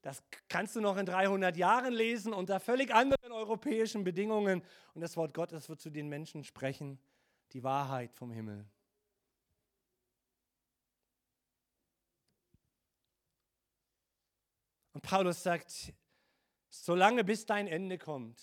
Das 0.00 0.22
kannst 0.48 0.76
du 0.76 0.80
noch 0.80 0.96
in 0.96 1.04
300 1.04 1.54
Jahren 1.58 1.92
lesen 1.92 2.32
unter 2.32 2.58
völlig 2.58 2.94
anderen 2.94 3.32
europäischen 3.32 4.02
Bedingungen. 4.02 4.62
Und 4.94 5.02
das 5.02 5.14
Wort 5.18 5.34
Gottes 5.34 5.68
wird 5.68 5.82
zu 5.82 5.90
den 5.90 6.08
Menschen 6.08 6.42
sprechen, 6.42 6.98
die 7.52 7.62
Wahrheit 7.62 8.14
vom 8.14 8.30
Himmel. 8.30 8.64
Und 14.92 15.02
Paulus 15.02 15.42
sagt, 15.42 15.92
solange 16.68 17.24
bis 17.24 17.46
dein 17.46 17.66
Ende 17.66 17.98
kommt, 17.98 18.42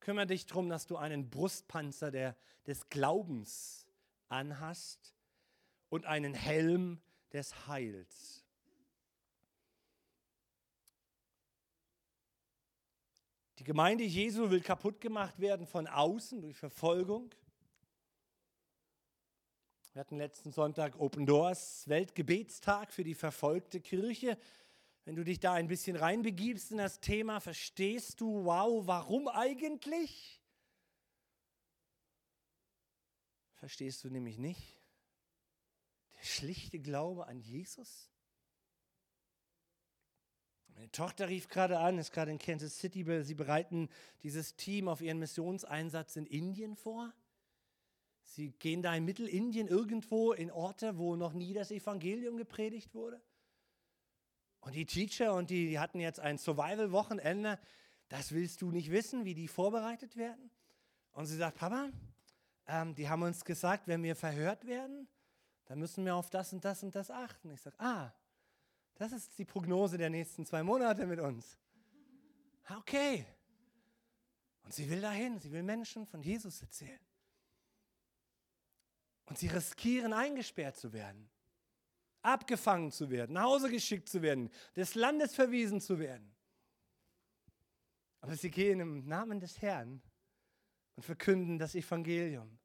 kümmere 0.00 0.26
dich 0.26 0.46
darum, 0.46 0.68
dass 0.68 0.86
du 0.86 0.96
einen 0.96 1.30
Brustpanzer 1.30 2.10
der, 2.10 2.36
des 2.66 2.88
Glaubens 2.88 3.86
anhast 4.28 5.14
und 5.88 6.06
einen 6.06 6.34
Helm 6.34 7.00
des 7.32 7.66
Heils. 7.66 8.44
Die 13.58 13.64
Gemeinde 13.64 14.04
Jesu 14.04 14.50
will 14.50 14.60
kaputt 14.60 15.00
gemacht 15.00 15.38
werden 15.38 15.66
von 15.66 15.86
außen 15.86 16.42
durch 16.42 16.56
Verfolgung. 16.56 17.32
Wir 19.92 20.00
hatten 20.00 20.18
letzten 20.18 20.50
Sonntag 20.50 20.98
Open 20.98 21.24
Doors, 21.24 21.88
Weltgebetstag 21.88 22.92
für 22.92 23.04
die 23.04 23.14
verfolgte 23.14 23.80
Kirche. 23.80 24.36
Wenn 25.04 25.16
du 25.16 25.24
dich 25.24 25.38
da 25.38 25.52
ein 25.52 25.68
bisschen 25.68 25.96
reinbegibst 25.96 26.70
in 26.70 26.78
das 26.78 27.00
Thema, 27.00 27.40
verstehst 27.40 28.20
du, 28.20 28.44
wow, 28.44 28.86
warum 28.86 29.28
eigentlich? 29.28 30.40
Verstehst 33.54 34.04
du 34.04 34.10
nämlich 34.10 34.38
nicht? 34.38 34.78
Der 36.18 36.24
schlichte 36.24 36.78
Glaube 36.80 37.26
an 37.26 37.38
Jesus? 37.40 38.10
Meine 40.68 40.90
Tochter 40.90 41.28
rief 41.28 41.48
gerade 41.48 41.78
an, 41.78 41.98
ist 41.98 42.12
gerade 42.12 42.30
in 42.30 42.38
Kansas 42.38 42.78
City, 42.78 43.04
sie 43.22 43.34
bereiten 43.34 43.88
dieses 44.22 44.56
Team 44.56 44.88
auf 44.88 45.02
ihren 45.02 45.18
Missionseinsatz 45.18 46.16
in 46.16 46.26
Indien 46.26 46.76
vor. 46.76 47.12
Sie 48.24 48.50
gehen 48.52 48.82
da 48.82 48.94
in 48.94 49.04
Mittelindien 49.04 49.68
irgendwo 49.68 50.32
in 50.32 50.50
Orte, 50.50 50.96
wo 50.96 51.14
noch 51.14 51.34
nie 51.34 51.52
das 51.52 51.70
Evangelium 51.70 52.36
gepredigt 52.36 52.94
wurde. 52.94 53.22
Und 54.64 54.74
die 54.74 54.86
Teacher 54.86 55.34
und 55.34 55.50
die, 55.50 55.68
die 55.68 55.78
hatten 55.78 56.00
jetzt 56.00 56.20
ein 56.20 56.38
Survival-Wochenende. 56.38 57.58
Das 58.08 58.32
willst 58.32 58.62
du 58.62 58.70
nicht 58.70 58.90
wissen, 58.90 59.26
wie 59.26 59.34
die 59.34 59.46
vorbereitet 59.46 60.16
werden. 60.16 60.50
Und 61.12 61.26
sie 61.26 61.36
sagt, 61.36 61.58
Papa, 61.58 61.90
ähm, 62.66 62.94
die 62.94 63.08
haben 63.08 63.22
uns 63.22 63.44
gesagt, 63.44 63.86
wenn 63.88 64.02
wir 64.02 64.16
verhört 64.16 64.66
werden, 64.66 65.06
dann 65.66 65.78
müssen 65.78 66.04
wir 66.06 66.16
auf 66.16 66.30
das 66.30 66.52
und 66.54 66.64
das 66.64 66.82
und 66.82 66.94
das 66.94 67.10
achten. 67.10 67.50
Ich 67.50 67.60
sage, 67.60 67.78
ah, 67.78 68.10
das 68.94 69.12
ist 69.12 69.38
die 69.38 69.44
Prognose 69.44 69.98
der 69.98 70.08
nächsten 70.08 70.46
zwei 70.46 70.62
Monate 70.62 71.06
mit 71.06 71.20
uns. 71.20 71.58
Ah, 72.64 72.78
okay. 72.78 73.26
Und 74.62 74.72
sie 74.72 74.88
will 74.88 75.02
dahin, 75.02 75.38
sie 75.38 75.52
will 75.52 75.62
Menschen 75.62 76.06
von 76.06 76.22
Jesus 76.22 76.62
erzählen. 76.62 77.00
Und 79.26 79.36
sie 79.38 79.48
riskieren, 79.48 80.14
eingesperrt 80.14 80.76
zu 80.76 80.94
werden, 80.94 81.28
abgefangen 82.24 82.90
zu 82.90 83.10
werden, 83.10 83.34
nach 83.34 83.44
Hause 83.44 83.70
geschickt 83.70 84.08
zu 84.08 84.22
werden, 84.22 84.50
des 84.76 84.94
Landes 84.94 85.34
verwiesen 85.34 85.80
zu 85.80 85.98
werden. 85.98 86.34
Aber 88.20 88.34
sie 88.36 88.50
gehen 88.50 88.80
im 88.80 89.06
Namen 89.06 89.38
des 89.38 89.60
Herrn 89.60 90.00
und 90.96 91.02
verkünden 91.02 91.58
das 91.58 91.74
Evangelium. 91.74 92.58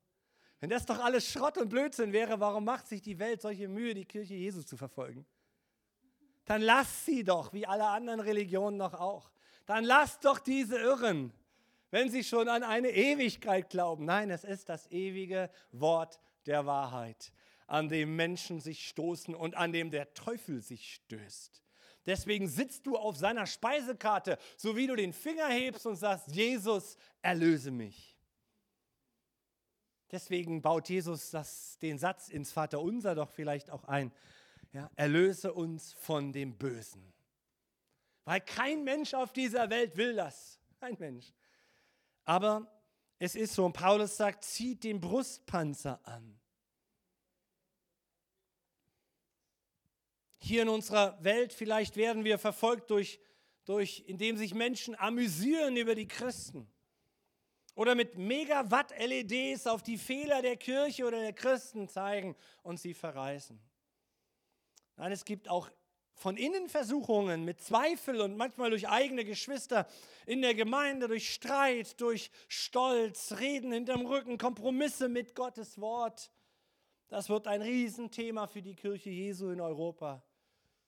Wenn 0.59 0.69
das 0.69 0.85
doch 0.85 0.99
alles 0.99 1.29
Schrott 1.29 1.57
und 1.57 1.69
Blödsinn 1.69 2.11
wäre, 2.11 2.39
warum 2.39 2.65
macht 2.65 2.87
sich 2.87 3.01
die 3.01 3.19
Welt 3.19 3.41
solche 3.41 3.67
Mühe, 3.67 3.93
die 3.93 4.05
Kirche 4.05 4.35
Jesus 4.35 4.65
zu 4.65 4.77
verfolgen? 4.77 5.25
Dann 6.45 6.61
lass 6.61 7.05
sie 7.05 7.23
doch, 7.23 7.53
wie 7.53 7.67
alle 7.67 7.87
anderen 7.87 8.19
Religionen 8.19 8.77
noch 8.77 8.93
auch. 8.93 9.31
Dann 9.65 9.83
lass 9.83 10.19
doch 10.19 10.39
diese 10.39 10.77
Irren, 10.77 11.31
wenn 11.91 12.09
sie 12.09 12.23
schon 12.23 12.49
an 12.49 12.63
eine 12.63 12.89
Ewigkeit 12.89 13.69
glauben. 13.69 14.05
Nein, 14.05 14.31
es 14.31 14.43
ist 14.43 14.69
das 14.69 14.89
ewige 14.91 15.49
Wort 15.71 16.19
der 16.45 16.65
Wahrheit, 16.65 17.31
an 17.71 17.89
dem 17.89 18.15
Menschen 18.15 18.59
sich 18.59 18.87
stoßen 18.87 19.35
und 19.35 19.55
an 19.55 19.71
dem 19.71 19.91
der 19.91 20.13
Teufel 20.13 20.61
sich 20.61 20.95
stößt. 20.95 21.63
Deswegen 22.05 22.47
sitzt 22.47 22.85
du 22.85 22.97
auf 22.97 23.17
seiner 23.17 23.45
Speisekarte, 23.45 24.37
so 24.57 24.75
wie 24.75 24.87
du 24.87 24.95
den 24.95 25.13
Finger 25.13 25.47
hebst 25.47 25.85
und 25.85 25.95
sagst, 25.95 26.27
Jesus, 26.29 26.97
erlöse 27.21 27.71
mich. 27.71 28.17
Deswegen 30.11 30.61
baut 30.61 30.89
Jesus 30.89 31.29
das, 31.29 31.77
den 31.79 31.99
Satz 31.99 32.29
ins 32.29 32.51
Vaterunser 32.51 33.13
doch 33.13 33.29
vielleicht 33.29 33.69
auch 33.69 33.83
ein. 33.83 34.11
Ja, 34.71 34.89
erlöse 34.95 35.53
uns 35.53 35.93
von 35.93 36.31
dem 36.31 36.57
Bösen. 36.57 37.13
Weil 38.25 38.41
kein 38.41 38.83
Mensch 38.83 39.13
auf 39.13 39.33
dieser 39.33 39.69
Welt 39.69 39.97
will 39.97 40.15
das. 40.15 40.59
Kein 40.79 40.95
Mensch. 40.99 41.31
Aber 42.25 42.71
es 43.19 43.35
ist 43.35 43.53
so, 43.53 43.65
und 43.65 43.73
Paulus 43.73 44.17
sagt, 44.17 44.43
zieht 44.43 44.83
den 44.83 45.01
Brustpanzer 45.01 45.99
an. 46.03 46.39
Hier 50.39 50.61
in 50.63 50.69
unserer 50.69 51.21
Welt 51.23 51.53
vielleicht 51.53 51.97
werden 51.97 52.23
wir 52.23 52.39
verfolgt 52.39 52.89
durch, 52.89 53.19
durch 53.65 54.03
indem 54.07 54.37
sich 54.37 54.53
Menschen 54.53 54.95
amüsieren 54.95 55.75
über 55.75 55.95
die 55.95 56.07
Christen 56.07 56.67
oder 57.75 57.95
mit 57.95 58.17
Megawatt-LEDs 58.17 59.67
auf 59.67 59.83
die 59.83 59.97
Fehler 59.97 60.41
der 60.41 60.57
Kirche 60.57 61.05
oder 61.05 61.19
der 61.19 61.33
Christen 61.33 61.87
zeigen 61.87 62.35
und 62.63 62.79
sie 62.79 62.93
verreißen. 62.93 63.59
Nein, 64.95 65.11
es 65.11 65.23
gibt 65.23 65.49
auch 65.49 65.69
von 66.13 66.35
innen 66.35 66.67
Versuchungen 66.67 67.45
mit 67.45 67.61
Zweifel 67.61 68.19
und 68.19 68.35
manchmal 68.35 68.69
durch 68.69 68.89
eigene 68.89 69.23
Geschwister 69.23 69.87
in 70.25 70.41
der 70.41 70.53
Gemeinde, 70.53 71.07
durch 71.07 71.33
Streit, 71.33 72.01
durch 72.01 72.31
Stolz, 72.49 73.39
Reden 73.39 73.71
hinterm 73.71 74.05
Rücken, 74.05 74.37
Kompromisse 74.37 75.07
mit 75.07 75.35
Gottes 75.35 75.79
Wort. 75.79 76.31
Das 77.07 77.29
wird 77.29 77.47
ein 77.47 77.61
Riesenthema 77.61 78.47
für 78.47 78.61
die 78.61 78.75
Kirche 78.75 79.09
Jesu 79.09 79.49
in 79.51 79.61
Europa 79.61 80.21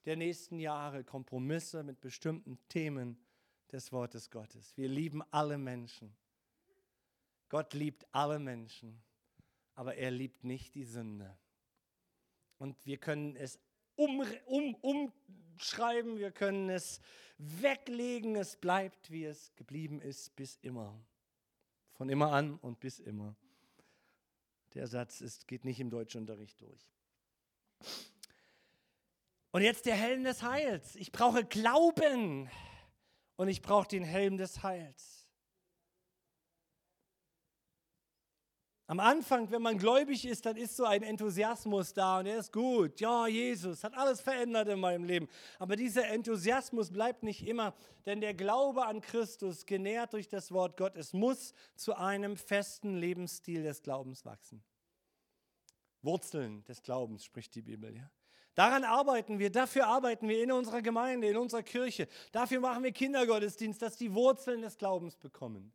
der 0.06 0.16
nächsten 0.16 0.60
Jahre. 0.60 1.04
Kompromisse 1.04 1.84
mit 1.84 2.02
bestimmten 2.02 2.58
Themen 2.68 3.18
des 3.72 3.92
Wortes 3.92 4.30
Gottes. 4.30 4.76
Wir 4.78 4.88
lieben 4.88 5.24
alle 5.32 5.58
Menschen. 5.58 6.16
Gott 7.50 7.74
liebt 7.74 8.08
alle 8.14 8.40
Menschen, 8.40 9.02
aber 9.76 9.96
er 9.96 10.12
liebt 10.12 10.44
nicht 10.44 10.74
die 10.76 10.86
Sünde. 10.86 11.38
Und 12.58 12.86
wir 12.86 12.98
können 12.98 13.36
es 13.36 13.60
um, 13.96 14.24
um, 14.46 14.76
umschreiben, 14.76 16.18
wir 16.18 16.32
können 16.32 16.70
es 16.70 17.02
weglegen, 17.38 18.36
es 18.36 18.56
bleibt, 18.56 19.12
wie 19.12 19.26
es 19.26 19.54
geblieben 19.56 20.00
ist, 20.00 20.36
bis 20.36 20.58
immer. 20.62 21.04
Von 21.94 22.10
immer 22.10 22.32
an 22.32 22.58
und 22.60 22.80
bis 22.80 23.00
immer. 23.00 23.36
Der 24.74 24.88
Satz 24.88 25.22
ist, 25.22 25.48
geht 25.48 25.66
nicht 25.66 25.80
im 25.80 25.90
Deutschunterricht 25.90 26.62
durch. 26.62 26.90
Und 29.52 29.62
jetzt 29.64 29.86
der 29.86 29.96
Helm 29.96 30.24
des 30.24 30.44
Heils. 30.44 30.96
Ich 30.96 31.12
brauche 31.12 31.44
Glauben 31.44 32.50
und 33.36 33.48
ich 33.50 33.62
brauche 33.62 33.88
den 33.88 34.04
Helm 34.04 34.38
des 34.38 34.64
Heils. 34.64 35.22
Am 38.92 39.00
Anfang, 39.00 39.50
wenn 39.52 39.62
man 39.62 39.78
gläubig 39.78 40.26
ist, 40.26 40.46
dann 40.46 40.58
ist 40.58 40.76
so 40.76 40.84
ein 40.84 41.02
Enthusiasmus 41.02 41.94
da 41.94 42.20
und 42.20 42.26
er 42.26 42.40
ist 42.40 42.52
gut. 42.52 43.00
Ja, 43.00 43.26
Jesus 43.26 43.86
hat 43.86 43.94
alles 43.94 44.20
verändert 44.20 44.68
in 44.68 44.82
meinem 44.82 45.06
Leben. 45.06 45.30
Aber 45.60 45.78
dieser 45.78 46.10
Enthusiasmus 46.10 46.92
bleibt 46.92 47.24
nicht 47.24 47.48
immer, 47.48 47.74
denn 48.06 48.20
der 48.20 48.34
Glaube 48.34 48.86
an 48.86 49.00
Christus, 49.00 49.66
genährt 49.66 50.12
durch 50.12 50.28
das 50.28 50.52
Wort 50.52 50.76
Gottes, 50.76 51.14
muss 51.14 51.54
zu 51.78 51.96
einem 51.96 52.36
festen 52.36 52.98
Lebensstil 52.98 53.64
des 53.64 53.82
Glaubens 53.82 54.26
wachsen. 54.26 54.62
Wurzeln 56.02 56.66
des 56.66 56.82
Glaubens 56.82 57.24
spricht 57.24 57.56
die 57.56 57.62
Bibel. 57.62 57.96
Ja? 57.96 58.12
Daran 58.56 58.84
arbeiten 58.84 59.40
wir, 59.40 59.50
dafür 59.50 59.88
arbeiten 59.88 60.28
wir 60.28 60.44
in 60.44 60.52
unserer 60.52 60.82
Gemeinde, 60.82 61.28
in 61.28 61.38
unserer 61.38 61.64
Kirche. 61.64 62.08
Dafür 62.32 62.60
machen 62.60 62.84
wir 62.84 62.92
Kindergottesdienst, 62.92 63.82
dass 63.82 63.98
die 63.98 64.14
Wurzeln 64.14 64.62
des 64.62 64.78
Glaubens 64.78 65.16
bekommen. 65.16 65.72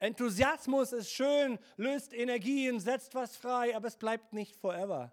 Enthusiasmus 0.00 0.92
ist 0.92 1.10
schön, 1.10 1.58
löst 1.76 2.12
Energien, 2.12 2.80
setzt 2.80 3.14
was 3.14 3.36
frei, 3.36 3.76
aber 3.76 3.88
es 3.88 3.96
bleibt 3.96 4.32
nicht 4.32 4.56
forever. 4.56 5.12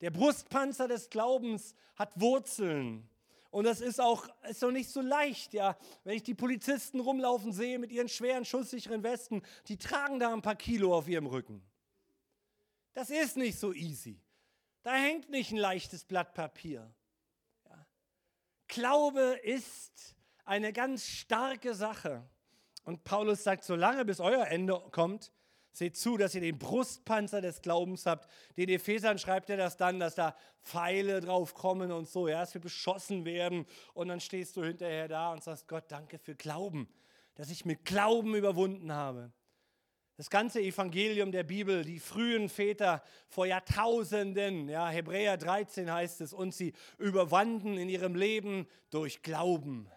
Der 0.00 0.10
Brustpanzer 0.10 0.88
des 0.88 1.10
Glaubens 1.10 1.74
hat 1.96 2.20
Wurzeln. 2.20 3.08
Und 3.50 3.64
das 3.64 3.80
ist 3.80 4.00
auch, 4.00 4.28
ist 4.48 4.64
auch 4.64 4.70
nicht 4.70 4.90
so 4.90 5.00
leicht, 5.00 5.54
ja. 5.54 5.76
Wenn 6.04 6.16
ich 6.16 6.22
die 6.22 6.34
Polizisten 6.34 7.00
rumlaufen 7.00 7.52
sehe 7.52 7.78
mit 7.78 7.92
ihren 7.92 8.08
schweren, 8.08 8.44
schusssicheren 8.44 9.02
Westen, 9.02 9.42
die 9.68 9.76
tragen 9.76 10.20
da 10.20 10.32
ein 10.32 10.42
paar 10.42 10.56
Kilo 10.56 10.94
auf 10.94 11.08
ihrem 11.08 11.26
Rücken. 11.26 11.62
Das 12.94 13.10
ist 13.10 13.36
nicht 13.36 13.58
so 13.58 13.72
easy. 13.72 14.20
Da 14.82 14.94
hängt 14.94 15.28
nicht 15.30 15.52
ein 15.52 15.58
leichtes 15.58 16.04
Blatt 16.04 16.34
Papier. 16.34 16.92
Ja. 17.68 17.86
Glaube 18.68 19.38
ist 19.42 20.16
eine 20.44 20.72
ganz 20.72 21.06
starke 21.06 21.74
Sache. 21.74 22.28
Und 22.84 23.04
Paulus 23.04 23.44
sagt, 23.44 23.64
solange 23.64 24.04
bis 24.04 24.20
euer 24.20 24.46
Ende 24.46 24.80
kommt, 24.90 25.32
seht 25.72 25.96
zu, 25.96 26.16
dass 26.16 26.34
ihr 26.34 26.40
den 26.40 26.58
Brustpanzer 26.58 27.40
des 27.40 27.62
Glaubens 27.62 28.06
habt. 28.06 28.28
Den 28.56 28.68
Ephesern 28.68 29.18
schreibt 29.18 29.50
er 29.50 29.56
das 29.56 29.76
dann, 29.76 30.00
dass 30.00 30.14
da 30.14 30.36
Pfeile 30.62 31.20
drauf 31.20 31.54
kommen 31.54 31.92
und 31.92 32.08
so, 32.08 32.28
ja, 32.28 32.40
dass 32.40 32.54
wir 32.54 32.60
beschossen 32.60 33.24
werden. 33.24 33.66
Und 33.94 34.08
dann 34.08 34.20
stehst 34.20 34.56
du 34.56 34.64
hinterher 34.64 35.08
da 35.08 35.32
und 35.32 35.44
sagst, 35.44 35.68
Gott, 35.68 35.84
danke 35.88 36.18
für 36.18 36.34
Glauben, 36.34 36.88
dass 37.34 37.50
ich 37.50 37.64
mit 37.64 37.84
Glauben 37.84 38.34
überwunden 38.34 38.92
habe. 38.92 39.32
Das 40.20 40.28
ganze 40.28 40.60
Evangelium 40.60 41.32
der 41.32 41.44
Bibel, 41.44 41.82
die 41.82 41.98
frühen 41.98 42.50
Väter 42.50 43.02
vor 43.30 43.46
Jahrtausenden, 43.46 44.68
ja, 44.68 44.90
Hebräer 44.90 45.38
13 45.38 45.90
heißt 45.90 46.20
es, 46.20 46.34
und 46.34 46.52
sie 46.52 46.74
überwanden 46.98 47.78
in 47.78 47.88
ihrem 47.88 48.14
Leben 48.14 48.68
durch 48.90 49.22
Glauben. 49.22 49.90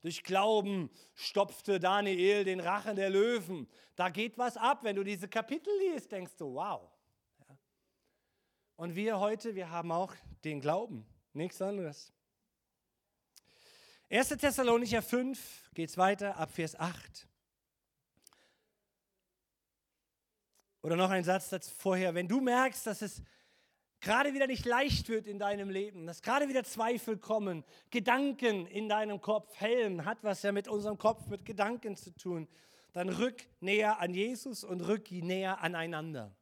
Durch 0.00 0.24
Glauben 0.24 0.90
stopfte 1.14 1.78
Daniel 1.78 2.42
den 2.42 2.58
Rachen 2.58 2.96
der 2.96 3.10
Löwen. 3.10 3.68
Da 3.94 4.08
geht 4.08 4.38
was 4.38 4.56
ab. 4.56 4.82
Wenn 4.82 4.96
du 4.96 5.04
diese 5.04 5.28
Kapitel 5.28 5.72
liest, 5.78 6.10
denkst 6.10 6.34
du, 6.36 6.52
wow. 6.54 6.90
Ja. 7.48 7.56
Und 8.74 8.96
wir 8.96 9.20
heute, 9.20 9.54
wir 9.54 9.70
haben 9.70 9.92
auch 9.92 10.12
den 10.42 10.60
Glauben, 10.60 11.06
nichts 11.32 11.62
anderes. 11.62 12.12
1. 14.10 14.30
Thessalonicher 14.30 15.00
5 15.00 15.70
geht 15.74 15.90
es 15.90 15.96
weiter 15.96 16.36
ab 16.38 16.50
Vers 16.50 16.74
8. 16.74 17.28
Oder 20.82 20.96
noch 20.96 21.10
ein 21.10 21.24
Satz 21.24 21.50
dazu 21.50 21.70
vorher. 21.76 22.14
Wenn 22.14 22.28
du 22.28 22.40
merkst, 22.40 22.86
dass 22.86 23.02
es 23.02 23.22
gerade 24.00 24.32
wieder 24.32 24.46
nicht 24.46 24.64
leicht 24.64 25.08
wird 25.08 25.26
in 25.26 25.38
deinem 25.38 25.68
Leben, 25.68 26.06
dass 26.06 26.22
gerade 26.22 26.48
wieder 26.48 26.64
Zweifel 26.64 27.18
kommen, 27.18 27.64
Gedanken 27.90 28.66
in 28.66 28.88
deinem 28.88 29.20
Kopf, 29.20 29.60
Helm 29.60 30.04
hat 30.04 30.18
was 30.22 30.42
ja 30.42 30.52
mit 30.52 30.68
unserem 30.68 30.96
Kopf, 30.96 31.26
mit 31.26 31.44
Gedanken 31.44 31.96
zu 31.96 32.14
tun, 32.14 32.48
dann 32.92 33.08
rück 33.08 33.42
näher 33.60 34.00
an 34.00 34.14
Jesus 34.14 34.64
und 34.64 34.80
rück 34.80 35.10
näher 35.10 35.60
aneinander. 35.60 36.34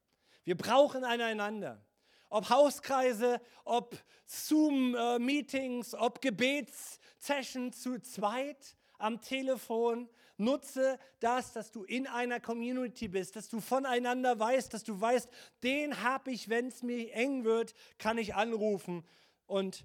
Wir 0.44 0.56
brauchen 0.56 1.04
einander. 1.04 1.84
Ob 2.30 2.48
Hauskreise, 2.48 3.40
ob 3.64 3.96
Zoom-Meetings, 4.26 5.94
ob 5.94 6.20
Gebetssessions 6.20 7.82
zu 7.82 8.00
zweit 8.00 8.76
am 8.98 9.20
Telefon, 9.20 10.08
Nutze 10.40 11.00
das, 11.18 11.52
dass 11.52 11.72
du 11.72 11.82
in 11.82 12.06
einer 12.06 12.38
Community 12.38 13.08
bist, 13.08 13.34
dass 13.34 13.48
du 13.48 13.60
voneinander 13.60 14.38
weißt, 14.38 14.72
dass 14.72 14.84
du 14.84 14.98
weißt, 15.00 15.28
den 15.64 16.00
habe 16.04 16.30
ich, 16.30 16.48
wenn 16.48 16.68
es 16.68 16.84
mir 16.84 17.12
eng 17.12 17.42
wird, 17.42 17.74
kann 17.98 18.18
ich 18.18 18.36
anrufen. 18.36 19.04
Und 19.46 19.84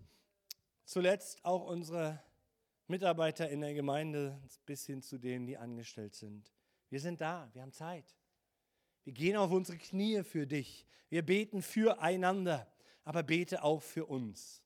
zuletzt 0.86 1.44
auch 1.44 1.66
unsere 1.66 2.22
Mitarbeiter 2.88 3.50
in 3.50 3.62
der 3.62 3.74
Gemeinde 3.74 4.40
bis 4.68 4.86
hin 4.86 5.02
zu 5.02 5.18
denen, 5.18 5.48
die 5.48 5.58
angestellt 5.58 6.14
sind. 6.14 6.54
Wir 6.90 7.00
sind 7.00 7.20
da, 7.20 7.50
wir 7.54 7.64
haben 7.64 7.74
Zeit. 7.74 8.16
Wir 9.06 9.14
gehen 9.14 9.38
auf 9.38 9.52
unsere 9.52 9.80
Knie 9.80 10.24
für 10.24 10.46
dich. 10.46 10.86
Wir 11.10 11.26
beten 11.26 11.64
füreinander, 11.64 12.72
aber 13.04 13.24
bete 13.24 13.64
auch 13.64 13.82
für 13.82 14.06
uns. 14.06 14.62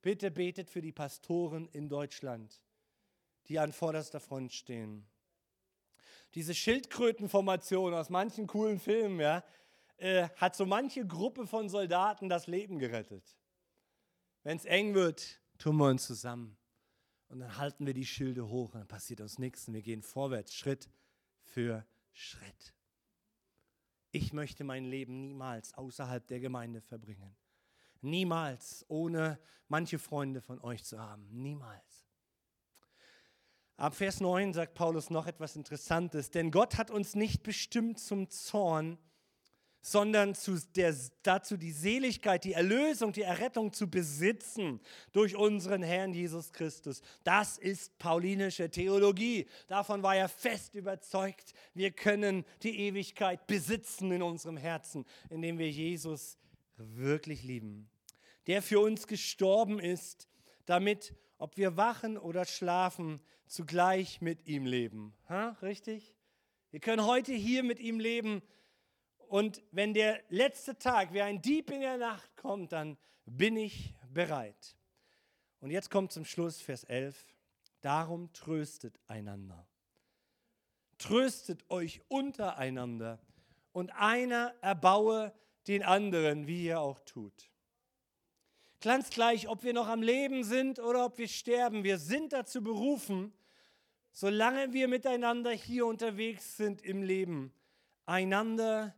Bitte 0.00 0.32
betet 0.32 0.68
für 0.68 0.82
die 0.82 0.90
Pastoren 0.90 1.68
in 1.68 1.88
Deutschland, 1.88 2.60
die 3.46 3.60
an 3.60 3.72
vorderster 3.72 4.18
Front 4.18 4.52
stehen 4.52 5.06
diese 6.34 6.54
Schildkrötenformation 6.54 7.94
aus 7.94 8.10
manchen 8.10 8.46
coolen 8.46 8.78
Filmen, 8.78 9.20
ja, 9.20 9.44
äh, 9.98 10.28
hat 10.36 10.56
so 10.56 10.66
manche 10.66 11.06
Gruppe 11.06 11.46
von 11.46 11.68
Soldaten 11.68 12.28
das 12.28 12.46
Leben 12.46 12.78
gerettet. 12.78 13.36
Wenn 14.42 14.56
es 14.56 14.64
eng 14.64 14.94
wird, 14.94 15.40
tun 15.58 15.76
wir 15.76 15.88
uns 15.88 16.06
zusammen. 16.06 16.56
Und 17.28 17.40
dann 17.40 17.56
halten 17.56 17.86
wir 17.86 17.94
die 17.94 18.04
Schilde 18.04 18.48
hoch 18.48 18.74
und 18.74 18.80
dann 18.80 18.88
passiert 18.88 19.20
uns 19.20 19.38
nichts. 19.38 19.68
Und 19.68 19.74
wir 19.74 19.82
gehen 19.82 20.02
vorwärts, 20.02 20.54
Schritt 20.54 20.90
für 21.44 21.86
Schritt. 22.12 22.74
Ich 24.10 24.32
möchte 24.32 24.64
mein 24.64 24.84
Leben 24.84 25.20
niemals 25.20 25.72
außerhalb 25.74 26.26
der 26.26 26.40
Gemeinde 26.40 26.82
verbringen. 26.82 27.34
Niemals 28.02 28.84
ohne 28.88 29.38
manche 29.68 29.98
Freunde 29.98 30.42
von 30.42 30.60
euch 30.60 30.84
zu 30.84 30.98
haben. 30.98 31.26
Niemals. 31.30 31.91
Ab 33.82 33.96
Vers 33.96 34.20
9 34.20 34.52
sagt 34.52 34.74
Paulus 34.74 35.10
noch 35.10 35.26
etwas 35.26 35.56
Interessantes, 35.56 36.30
denn 36.30 36.52
Gott 36.52 36.78
hat 36.78 36.92
uns 36.92 37.16
nicht 37.16 37.42
bestimmt 37.42 37.98
zum 37.98 38.30
Zorn, 38.30 38.96
sondern 39.80 40.36
zu 40.36 40.56
der, 40.76 40.94
dazu 41.24 41.56
die 41.56 41.72
Seligkeit, 41.72 42.44
die 42.44 42.52
Erlösung, 42.52 43.12
die 43.12 43.22
Errettung 43.22 43.72
zu 43.72 43.90
besitzen 43.90 44.80
durch 45.10 45.34
unseren 45.34 45.82
Herrn 45.82 46.14
Jesus 46.14 46.52
Christus. 46.52 47.02
Das 47.24 47.58
ist 47.58 47.98
paulinische 47.98 48.70
Theologie. 48.70 49.48
Davon 49.66 50.04
war 50.04 50.14
er 50.14 50.28
fest 50.28 50.76
überzeugt. 50.76 51.52
Wir 51.74 51.90
können 51.90 52.44
die 52.62 52.78
Ewigkeit 52.86 53.48
besitzen 53.48 54.12
in 54.12 54.22
unserem 54.22 54.58
Herzen, 54.58 55.04
indem 55.28 55.58
wir 55.58 55.68
Jesus 55.68 56.38
wirklich 56.76 57.42
lieben, 57.42 57.90
der 58.46 58.62
für 58.62 58.78
uns 58.78 59.08
gestorben 59.08 59.80
ist, 59.80 60.28
damit 60.66 61.16
ob 61.42 61.56
wir 61.56 61.76
wachen 61.76 62.16
oder 62.16 62.44
schlafen, 62.44 63.20
zugleich 63.48 64.20
mit 64.20 64.46
ihm 64.46 64.64
leben. 64.64 65.12
Ha? 65.28 65.56
Richtig? 65.60 66.14
Wir 66.70 66.78
können 66.78 67.04
heute 67.04 67.32
hier 67.32 67.64
mit 67.64 67.80
ihm 67.80 67.98
leben. 67.98 68.42
Und 69.26 69.60
wenn 69.72 69.92
der 69.92 70.22
letzte 70.28 70.78
Tag 70.78 71.12
wie 71.12 71.20
ein 71.20 71.42
Dieb 71.42 71.72
in 71.72 71.80
der 71.80 71.98
Nacht 71.98 72.36
kommt, 72.36 72.70
dann 72.70 72.96
bin 73.26 73.56
ich 73.56 73.92
bereit. 74.08 74.76
Und 75.58 75.72
jetzt 75.72 75.90
kommt 75.90 76.12
zum 76.12 76.24
Schluss 76.24 76.60
Vers 76.60 76.84
11. 76.84 77.34
Darum 77.80 78.32
tröstet 78.32 79.00
einander. 79.08 79.66
Tröstet 80.96 81.68
euch 81.70 82.02
untereinander 82.06 83.18
und 83.72 83.90
einer 83.96 84.54
erbaue 84.60 85.34
den 85.66 85.82
anderen, 85.82 86.46
wie 86.46 86.66
ihr 86.66 86.80
auch 86.80 87.00
tut. 87.00 87.51
Ganz 88.82 89.10
gleich, 89.10 89.46
ob 89.46 89.62
wir 89.62 89.72
noch 89.72 89.86
am 89.86 90.02
Leben 90.02 90.42
sind 90.42 90.80
oder 90.80 91.04
ob 91.04 91.16
wir 91.16 91.28
sterben, 91.28 91.84
wir 91.84 91.98
sind 91.98 92.32
dazu 92.32 92.64
berufen, 92.64 93.32
solange 94.10 94.72
wir 94.72 94.88
miteinander 94.88 95.52
hier 95.52 95.86
unterwegs 95.86 96.56
sind 96.56 96.82
im 96.82 97.04
Leben, 97.04 97.54
einander 98.06 98.92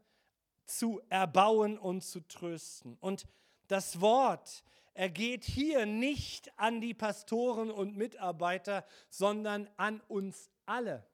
zu 0.64 1.03
erbauen 1.11 1.77
und 1.77 2.03
zu 2.03 2.20
trösten. 2.20 2.97
Und 2.99 3.27
das 3.68 4.01
Wort 4.01 4.64
ergeht 4.94 5.44
hier 5.44 5.85
nicht 5.85 6.59
an 6.59 6.81
die 6.81 6.94
Pastoren 6.94 7.70
und 7.70 7.94
Mitarbeiter, 7.94 8.87
sondern 9.11 9.68
an 9.77 10.01
uns 10.09 10.49
alle. 10.64 11.07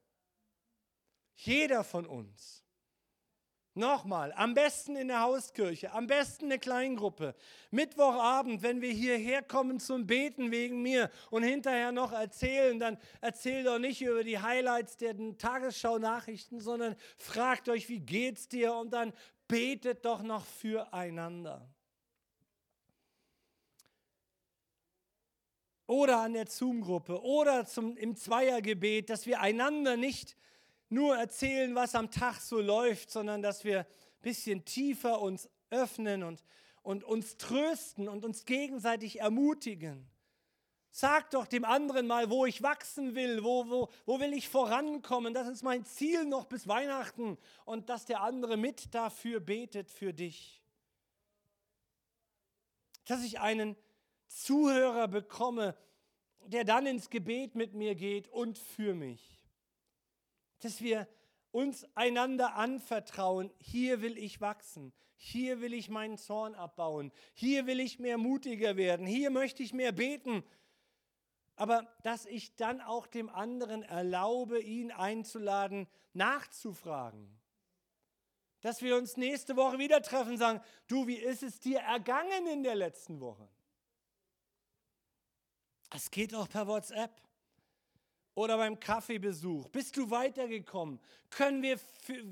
Jeder 1.35 1.83
von 1.83 2.06
uns. 2.06 2.64
Nochmal, 3.80 4.30
am 4.36 4.52
besten 4.52 4.94
in 4.94 5.08
der 5.08 5.22
Hauskirche, 5.22 5.90
am 5.92 6.06
besten 6.06 6.44
eine 6.44 6.58
Kleingruppe. 6.58 7.34
Mittwochabend, 7.70 8.62
wenn 8.62 8.82
wir 8.82 8.92
hierher 8.92 9.42
kommen 9.42 9.80
zum 9.80 10.06
Beten 10.06 10.50
wegen 10.50 10.82
mir 10.82 11.10
und 11.30 11.44
hinterher 11.44 11.90
noch 11.90 12.12
erzählen, 12.12 12.78
dann 12.78 12.98
erzählt 13.22 13.66
doch 13.66 13.78
nicht 13.78 14.02
über 14.02 14.22
die 14.22 14.38
Highlights 14.38 14.98
der 14.98 15.16
Tagesschau-Nachrichten, 15.38 16.60
sondern 16.60 16.94
fragt 17.16 17.70
euch, 17.70 17.88
wie 17.88 18.00
geht's 18.00 18.48
dir 18.48 18.74
und 18.74 18.92
dann 18.92 19.14
betet 19.48 20.04
doch 20.04 20.22
noch 20.22 20.44
füreinander. 20.44 21.66
Oder 25.86 26.18
an 26.18 26.34
der 26.34 26.48
Zoom-Gruppe 26.48 27.22
oder 27.22 27.64
zum, 27.64 27.96
im 27.96 28.14
Zweiergebet, 28.14 29.08
dass 29.08 29.24
wir 29.24 29.40
einander 29.40 29.96
nicht 29.96 30.36
nur 30.90 31.16
erzählen, 31.16 31.74
was 31.74 31.94
am 31.94 32.11
Tag 32.11 32.40
so 32.40 32.61
läuft, 32.61 33.11
sondern 33.11 33.42
dass 33.42 33.64
wir 33.64 33.81
ein 33.81 33.87
bisschen 34.22 34.64
tiefer 34.64 35.20
uns 35.20 35.48
öffnen 35.70 36.22
und, 36.22 36.44
und 36.83 37.05
uns 37.05 37.37
trösten 37.37 38.09
und 38.09 38.24
uns 38.24 38.44
gegenseitig 38.44 39.20
ermutigen. 39.20 40.11
Sag 40.90 41.31
doch 41.31 41.46
dem 41.46 41.64
anderen 41.64 42.09
mal, 42.09 42.31
wo 42.31 42.46
ich 42.46 42.62
wachsen 42.62 43.14
will, 43.14 43.44
wo, 43.44 43.70
wo, 43.70 43.88
wo 44.07 44.18
will 44.18 44.33
ich 44.33 44.48
vorankommen. 44.48 45.33
Das 45.33 45.46
ist 45.46 45.62
mein 45.62 45.85
Ziel 45.85 46.24
noch 46.24 46.46
bis 46.46 46.66
Weihnachten 46.66 47.38
und 47.64 47.88
dass 47.88 48.07
der 48.07 48.22
andere 48.22 48.57
mit 48.57 48.92
dafür 48.92 49.38
betet 49.38 49.88
für 49.88 50.12
dich. 50.12 50.61
Dass 53.05 53.22
ich 53.22 53.38
einen 53.38 53.76
Zuhörer 54.26 55.07
bekomme, 55.07 55.76
der 56.46 56.64
dann 56.64 56.87
ins 56.87 57.09
Gebet 57.11 57.55
mit 57.55 57.74
mir 57.74 57.94
geht 57.94 58.26
und 58.26 58.59
für 58.59 58.94
mich 58.94 59.39
dass 60.61 60.81
wir 60.81 61.09
uns 61.51 61.85
einander 61.94 62.55
anvertrauen, 62.55 63.51
hier 63.59 64.03
will 64.03 64.16
ich 64.16 64.40
wachsen, 64.40 64.92
hier 65.16 65.61
will 65.61 65.75
ich 65.75 65.88
meinen 65.88 66.16
Zorn 66.16 66.55
abbauen, 66.55 67.12
hier 67.35 67.66
will 67.66 67.81
ich 67.81 67.99
mehr 67.99 68.18
mutiger 68.18 68.77
werden, 68.77 69.06
hier 69.06 69.31
möchte 69.31 69.63
ich 69.63 69.75
mehr 69.75 69.92
beten. 69.92 70.44
Aber 71.56 71.92
dass 72.04 72.25
ich 72.25 72.56
dann 72.56 72.81
auch 72.81 73.06
dem 73.06 73.29
anderen 73.29 73.83
erlaube, 73.83 74.61
ihn 74.61 74.92
einzuladen, 74.92 75.88
nachzufragen. 76.15 77.38
Dass 78.63 78.81
wir 78.81 78.96
uns 78.96 79.17
nächste 79.17 79.56
Woche 79.56 79.79
wieder 79.79 80.00
treffen 80.02 80.33
und 80.33 80.38
sagen, 80.38 80.63
du, 80.87 81.06
wie 81.06 81.17
ist 81.17 81.42
es 81.42 81.61
dir 81.61 81.81
ergangen 81.81 82.46
in 82.46 82.63
der 82.63 82.77
letzten 82.77 83.21
Woche? 83.21 83.48
Es 85.94 86.11
geht 86.11 86.35
auch 86.35 86.48
per 86.48 86.67
WhatsApp 86.67 87.11
oder 88.40 88.56
beim 88.56 88.80
Kaffeebesuch? 88.80 89.68
Bist 89.68 89.96
du 89.98 90.10
weitergekommen? 90.10 90.98
Können 91.28 91.62
wir, 91.62 91.78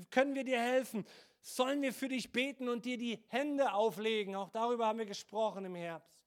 können 0.09 0.33
wir 0.33 0.43
dir 0.43 0.59
helfen? 0.59 1.05
Sollen 1.41 1.81
wir 1.83 1.93
für 1.93 2.09
dich 2.09 2.31
beten 2.31 2.67
und 2.67 2.83
dir 2.85 2.97
die 2.97 3.23
Hände 3.27 3.73
auflegen? 3.73 4.35
Auch 4.35 4.49
darüber 4.49 4.87
haben 4.87 4.97
wir 4.97 5.05
gesprochen 5.05 5.65
im 5.65 5.75
Herbst. 5.75 6.25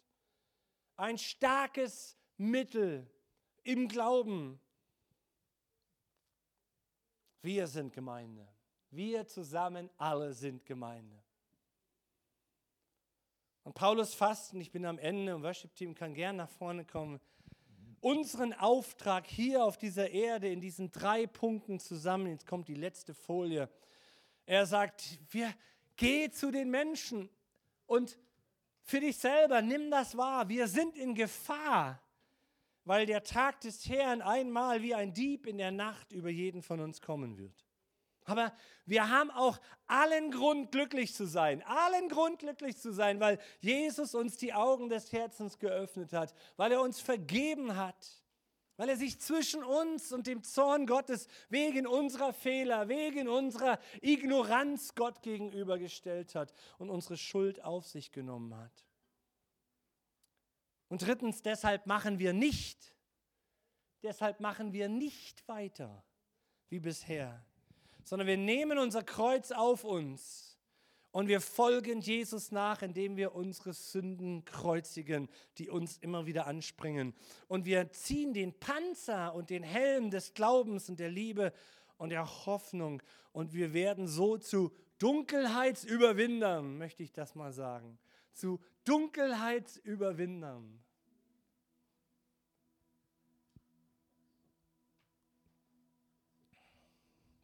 Ein 0.96 1.18
starkes 1.18 2.16
Mittel 2.36 3.10
im 3.64 3.88
Glauben. 3.88 4.60
Wir 7.42 7.66
sind 7.66 7.92
Gemeinde. 7.92 8.46
Wir 8.90 9.26
zusammen 9.26 9.90
alle 9.98 10.32
sind 10.32 10.64
Gemeinde. 10.64 11.20
Und 13.64 13.74
Paulus 13.74 14.14
fasst, 14.14 14.54
und 14.54 14.60
ich 14.60 14.70
bin 14.70 14.84
am 14.86 14.98
Ende, 14.98 15.34
und 15.34 15.42
Worship-Team 15.42 15.94
kann 15.94 16.14
gern 16.14 16.36
nach 16.36 16.50
vorne 16.50 16.84
kommen, 16.84 17.20
unseren 18.03 18.53
Auftrag 18.53 19.26
hier 19.26 19.64
auf 19.64 19.78
dieser 19.78 20.11
Erde 20.11 20.48
in 20.48 20.61
diesen 20.61 20.90
drei 20.90 21.26
Punkten 21.26 21.78
zusammen. 21.78 22.26
Jetzt 22.26 22.46
kommt 22.46 22.68
die 22.68 22.74
letzte 22.74 23.14
Folie. 23.14 23.70
Er 24.44 24.66
sagt, 24.66 25.20
wir 25.30 25.55
geh 25.96 26.28
zu 26.30 26.50
den 26.50 26.68
Menschen 26.68 27.30
und 27.86 28.18
für 28.82 28.98
dich 28.98 29.16
selber 29.16 29.62
nimm 29.62 29.90
das 29.90 30.16
wahr. 30.16 30.48
Wir 30.48 30.66
sind 30.66 30.98
in 30.98 31.14
Gefahr, 31.14 32.03
weil 32.84 33.07
der 33.07 33.22
Tag 33.22 33.61
des 33.61 33.88
Herrn 33.88 34.20
einmal 34.20 34.82
wie 34.82 34.96
ein 34.96 35.14
Dieb 35.14 35.46
in 35.46 35.59
der 35.59 35.70
Nacht 35.70 36.12
über 36.12 36.28
jeden 36.28 36.61
von 36.61 36.80
uns 36.80 37.00
kommen 37.00 37.38
wird. 37.38 37.64
Aber 38.24 38.52
wir 38.86 39.08
haben 39.08 39.30
auch 39.30 39.58
allen 39.86 40.30
Grund, 40.30 40.70
glücklich 40.70 41.14
zu 41.14 41.26
sein. 41.26 41.62
Allen 41.62 42.08
Grund, 42.08 42.38
glücklich 42.38 42.76
zu 42.76 42.92
sein, 42.92 43.20
weil 43.20 43.38
Jesus 43.60 44.14
uns 44.14 44.36
die 44.36 44.52
Augen 44.52 44.88
des 44.88 45.12
Herzens 45.12 45.58
geöffnet 45.58 46.12
hat, 46.12 46.34
weil 46.56 46.72
er 46.72 46.80
uns 46.80 47.00
vergeben 47.00 47.76
hat, 47.76 48.22
weil 48.76 48.88
er 48.88 48.96
sich 48.96 49.20
zwischen 49.20 49.64
uns 49.64 50.12
und 50.12 50.26
dem 50.26 50.42
Zorn 50.44 50.86
Gottes 50.86 51.26
wegen 51.48 51.86
unserer 51.86 52.32
Fehler, 52.32 52.88
wegen 52.88 53.28
unserer 53.28 53.78
Ignoranz 54.00 54.94
Gott 54.94 55.22
gegenübergestellt 55.22 56.34
hat 56.34 56.54
und 56.78 56.90
unsere 56.90 57.16
Schuld 57.16 57.62
auf 57.64 57.86
sich 57.86 58.12
genommen 58.12 58.56
hat. 58.56 58.86
Und 60.88 61.02
drittens, 61.02 61.42
deshalb 61.42 61.86
machen 61.86 62.18
wir 62.18 62.32
nicht, 62.32 62.94
deshalb 64.02 64.40
machen 64.40 64.72
wir 64.72 64.88
nicht 64.88 65.46
weiter 65.48 66.04
wie 66.68 66.80
bisher 66.80 67.44
sondern 68.05 68.28
wir 68.28 68.36
nehmen 68.36 68.78
unser 68.78 69.03
Kreuz 69.03 69.53
auf 69.53 69.84
uns 69.84 70.59
und 71.12 71.28
wir 71.28 71.40
folgen 71.40 72.00
Jesus 72.00 72.50
nach, 72.53 72.82
indem 72.82 73.16
wir 73.16 73.34
unsere 73.34 73.72
Sünden 73.74 74.44
kreuzigen, 74.44 75.28
die 75.59 75.68
uns 75.68 75.98
immer 75.98 76.26
wieder 76.26 76.46
anspringen. 76.46 77.14
Und 77.48 77.66
wir 77.66 77.90
ziehen 77.92 78.32
den 78.32 78.59
Panzer 78.59 79.34
und 79.34 79.50
den 79.50 79.62
Helm 79.62 80.11
des 80.11 80.34
Glaubens 80.34 80.88
und 80.88 80.98
der 80.98 81.11
Liebe 81.11 81.53
und 81.98 82.11
der 82.11 82.26
Hoffnung 82.46 83.03
und 83.32 83.53
wir 83.53 83.72
werden 83.72 84.09
so 84.09 84.38
zu 84.38 84.72
Dunkelheitsüberwindern, 84.98 86.78
möchte 86.78 87.03
ich 87.03 87.12
das 87.12 87.34
mal 87.34 87.53
sagen. 87.53 87.98
Zu 88.32 88.61
Dunkelheitsüberwindern. 88.84 90.81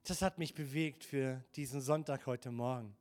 Das 0.09 0.23
hat 0.23 0.39
mich 0.39 0.55
bewegt 0.55 1.05
für 1.05 1.45
diesen 1.55 1.83
Sonntag 1.83 2.25
heute 2.25 2.51
Morgen. 2.51 2.97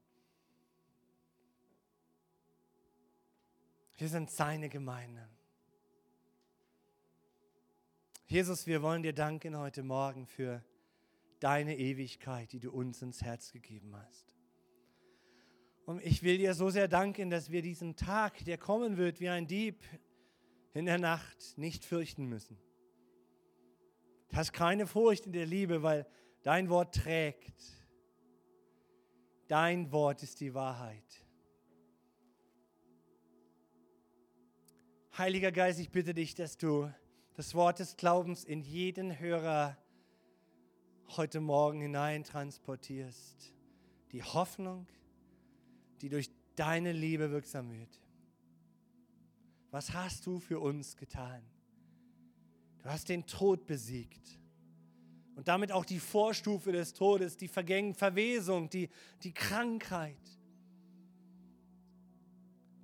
Wir 3.95 4.09
sind 4.09 4.29
seine 4.29 4.67
Gemeinde. 4.67 5.29
Jesus, 8.25 8.67
wir 8.67 8.81
wollen 8.81 9.03
dir 9.03 9.13
danken 9.13 9.57
heute 9.57 9.83
Morgen 9.83 10.27
für 10.27 10.61
deine 11.39 11.77
Ewigkeit, 11.77 12.51
die 12.51 12.59
du 12.59 12.71
uns 12.71 13.01
ins 13.01 13.21
Herz 13.21 13.53
gegeben 13.53 13.95
hast. 13.95 14.35
Und 15.85 16.03
ich 16.03 16.23
will 16.23 16.37
dir 16.37 16.55
so 16.55 16.69
sehr 16.69 16.89
danken, 16.89 17.29
dass 17.29 17.51
wir 17.51 17.61
diesen 17.61 17.95
Tag, 17.95 18.43
der 18.43 18.57
kommen 18.57 18.97
wird 18.97 19.21
wie 19.21 19.29
ein 19.29 19.47
Dieb 19.47 19.81
in 20.73 20.85
der 20.85 20.97
Nacht, 20.97 21.57
nicht 21.57 21.85
fürchten 21.85 22.25
müssen. 22.25 22.57
Du 24.27 24.35
hast 24.35 24.51
keine 24.51 24.87
Furcht 24.87 25.25
in 25.25 25.31
der 25.31 25.45
Liebe, 25.45 25.83
weil 25.83 26.05
Dein 26.43 26.69
Wort 26.69 26.95
trägt. 26.95 27.61
Dein 29.47 29.91
Wort 29.91 30.23
ist 30.23 30.39
die 30.39 30.53
Wahrheit. 30.53 31.25
Heiliger 35.17 35.51
Geist, 35.51 35.79
ich 35.79 35.89
bitte 35.89 36.13
dich, 36.13 36.35
dass 36.35 36.57
du 36.57 36.91
das 37.33 37.55
Wort 37.55 37.79
des 37.79 37.97
Glaubens 37.97 38.43
in 38.43 38.61
jeden 38.61 39.19
Hörer 39.19 39.77
heute 41.15 41.39
Morgen 41.39 41.81
hinein 41.81 42.23
transportierst. 42.23 43.53
Die 44.11 44.23
Hoffnung, 44.23 44.87
die 46.01 46.09
durch 46.09 46.29
deine 46.55 46.91
Liebe 46.91 47.31
wirksam 47.31 47.71
wird. 47.71 48.01
Was 49.71 49.93
hast 49.93 50.25
du 50.25 50.39
für 50.39 50.59
uns 50.59 50.97
getan? 50.97 51.43
Du 52.79 52.85
hast 52.85 53.09
den 53.09 53.25
Tod 53.25 53.65
besiegt 53.65 54.39
und 55.37 55.47
damit 55.47 55.71
auch 55.71 55.85
die 55.85 55.99
Vorstufe 55.99 56.71
des 56.71 56.93
Todes, 56.93 57.37
die 57.37 57.47
Vergäng 57.47 57.93
Verwesung, 57.93 58.71
die, 58.71 58.89
die 59.21 59.35
Krankheit. 59.35 60.17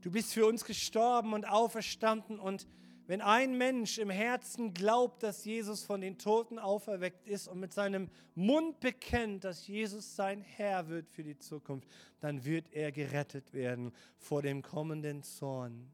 Du 0.02 0.12
bist 0.12 0.34
für 0.34 0.46
uns 0.46 0.64
gestorben 0.64 1.34
und 1.34 1.50
auferstanden 1.50 2.40
und 2.40 2.68
wenn 3.08 3.22
ein 3.22 3.58
Mensch 3.58 3.98
im 3.98 4.12
Herzen 4.12 4.76
glaubt, 4.76 5.24
dass 5.24 5.44
Jesus 5.44 5.84
von 5.84 6.00
den 6.00 6.20
Toten 6.20 6.60
auferweckt 6.60 7.28
ist 7.28 7.48
und 7.48 7.60
mit 7.60 7.74
seinem 7.74 8.12
Mund 8.36 8.80
bekennt, 8.80 9.44
dass 9.46 9.66
Jesus 9.68 10.16
sein 10.16 10.42
Herr 10.42 10.90
wird 10.90 11.10
für 11.10 11.24
die 11.24 11.40
Zukunft, 11.40 11.90
dann 12.20 12.46
wird 12.46 12.72
er 12.72 12.92
gerettet 12.92 13.52
werden 13.54 13.92
vor 14.20 14.44
dem 14.44 14.62
kommenden 14.62 15.24
Zorn. 15.24 15.92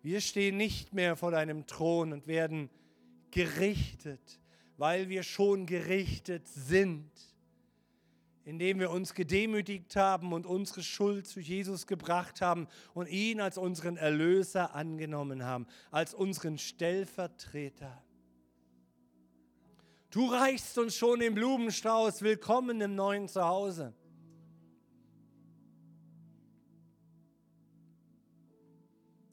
Wir 0.00 0.22
stehen 0.22 0.56
nicht 0.56 0.94
mehr 0.94 1.16
vor 1.16 1.32
deinem 1.32 1.66
Thron 1.66 2.14
und 2.14 2.26
werden 2.26 2.70
gerichtet, 3.32 4.40
weil 4.76 5.08
wir 5.08 5.24
schon 5.24 5.66
gerichtet 5.66 6.46
sind, 6.46 7.10
indem 8.44 8.78
wir 8.78 8.90
uns 8.90 9.14
gedemütigt 9.14 9.96
haben 9.96 10.32
und 10.32 10.46
unsere 10.46 10.82
Schuld 10.82 11.26
zu 11.26 11.40
Jesus 11.40 11.86
gebracht 11.86 12.40
haben 12.40 12.68
und 12.94 13.08
ihn 13.08 13.40
als 13.40 13.58
unseren 13.58 13.96
Erlöser 13.96 14.74
angenommen 14.74 15.44
haben, 15.44 15.66
als 15.90 16.14
unseren 16.14 16.58
Stellvertreter. 16.58 18.02
Du 20.10 20.26
reichst 20.26 20.76
uns 20.78 20.94
schon 20.96 21.20
den 21.20 21.34
Blumenstrauß, 21.34 22.22
willkommen 22.22 22.80
im 22.80 22.94
neuen 22.94 23.28
Zuhause. 23.28 23.94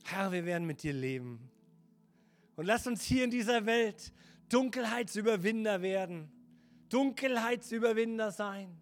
Herr, 0.06 0.32
wir 0.32 0.46
werden 0.46 0.66
mit 0.66 0.82
dir 0.82 0.94
leben. 0.94 1.52
Und 2.60 2.66
lass 2.66 2.86
uns 2.88 3.04
hier 3.04 3.24
in 3.24 3.32
dieser 3.32 3.66
Welt 3.66 4.12
Dunkelheitsüberwinder 4.50 5.82
werden. 5.82 6.30
Dunkelheitsüberwinder 6.90 8.34
sein. 8.34 8.82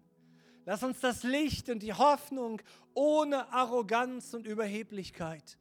Lass 0.66 0.82
uns 0.82 0.98
das 0.98 1.22
Licht 1.22 1.68
und 1.68 1.84
die 1.84 1.94
Hoffnung 1.94 2.60
ohne 2.92 3.52
Arroganz 3.52 4.34
und 4.34 4.48
Überheblichkeit 4.48 5.58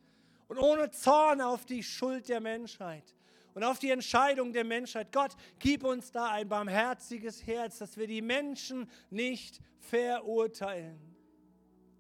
und 0.48 0.58
ohne 0.58 0.90
Zorn 0.90 1.42
auf 1.42 1.66
die 1.66 1.84
Schuld 1.84 2.28
der 2.28 2.40
Menschheit 2.40 3.14
und 3.54 3.64
auf 3.64 3.78
die 3.78 3.92
Entscheidung 3.92 4.52
der 4.52 4.64
Menschheit. 4.64 5.12
Gott, 5.12 5.36
gib 5.60 5.84
uns 5.84 6.12
da 6.12 6.32
ein 6.32 6.50
barmherziges 6.50 7.46
Herz, 7.46 7.78
dass 7.78 7.98
wir 7.98 8.08
die 8.08 8.24
Menschen 8.24 8.90
nicht 9.12 9.60
verurteilen 9.78 11.16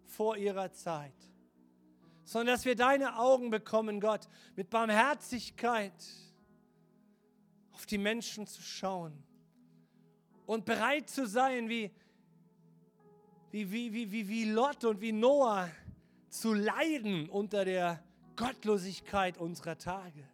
vor 0.07 0.35
ihrer 0.35 0.71
Zeit 0.71 1.13
sondern 2.27 2.55
dass 2.55 2.65
wir 2.65 2.75
deine 2.75 3.17
Augen 3.17 3.49
bekommen, 3.49 4.01
Gott, 4.01 4.27
mit 4.57 4.69
Barmherzigkeit 4.69 5.93
auf 7.71 7.85
die 7.85 7.97
Menschen 7.97 8.45
zu 8.45 8.61
schauen 8.61 9.23
und 10.45 10.65
bereit 10.65 11.09
zu 11.09 11.25
sein, 11.25 11.69
wie, 11.69 11.89
wie, 13.51 13.71
wie, 13.71 14.11
wie, 14.11 14.27
wie, 14.27 14.43
Lot 14.51 14.83
und 14.83 14.99
wie 14.99 15.13
Noah 15.13 15.71
zu 16.27 16.53
leiden 16.53 17.29
unter 17.29 17.63
der 17.63 18.03
Gottlosigkeit 18.35 19.37
unserer 19.37 19.77
Tage. 19.77 20.27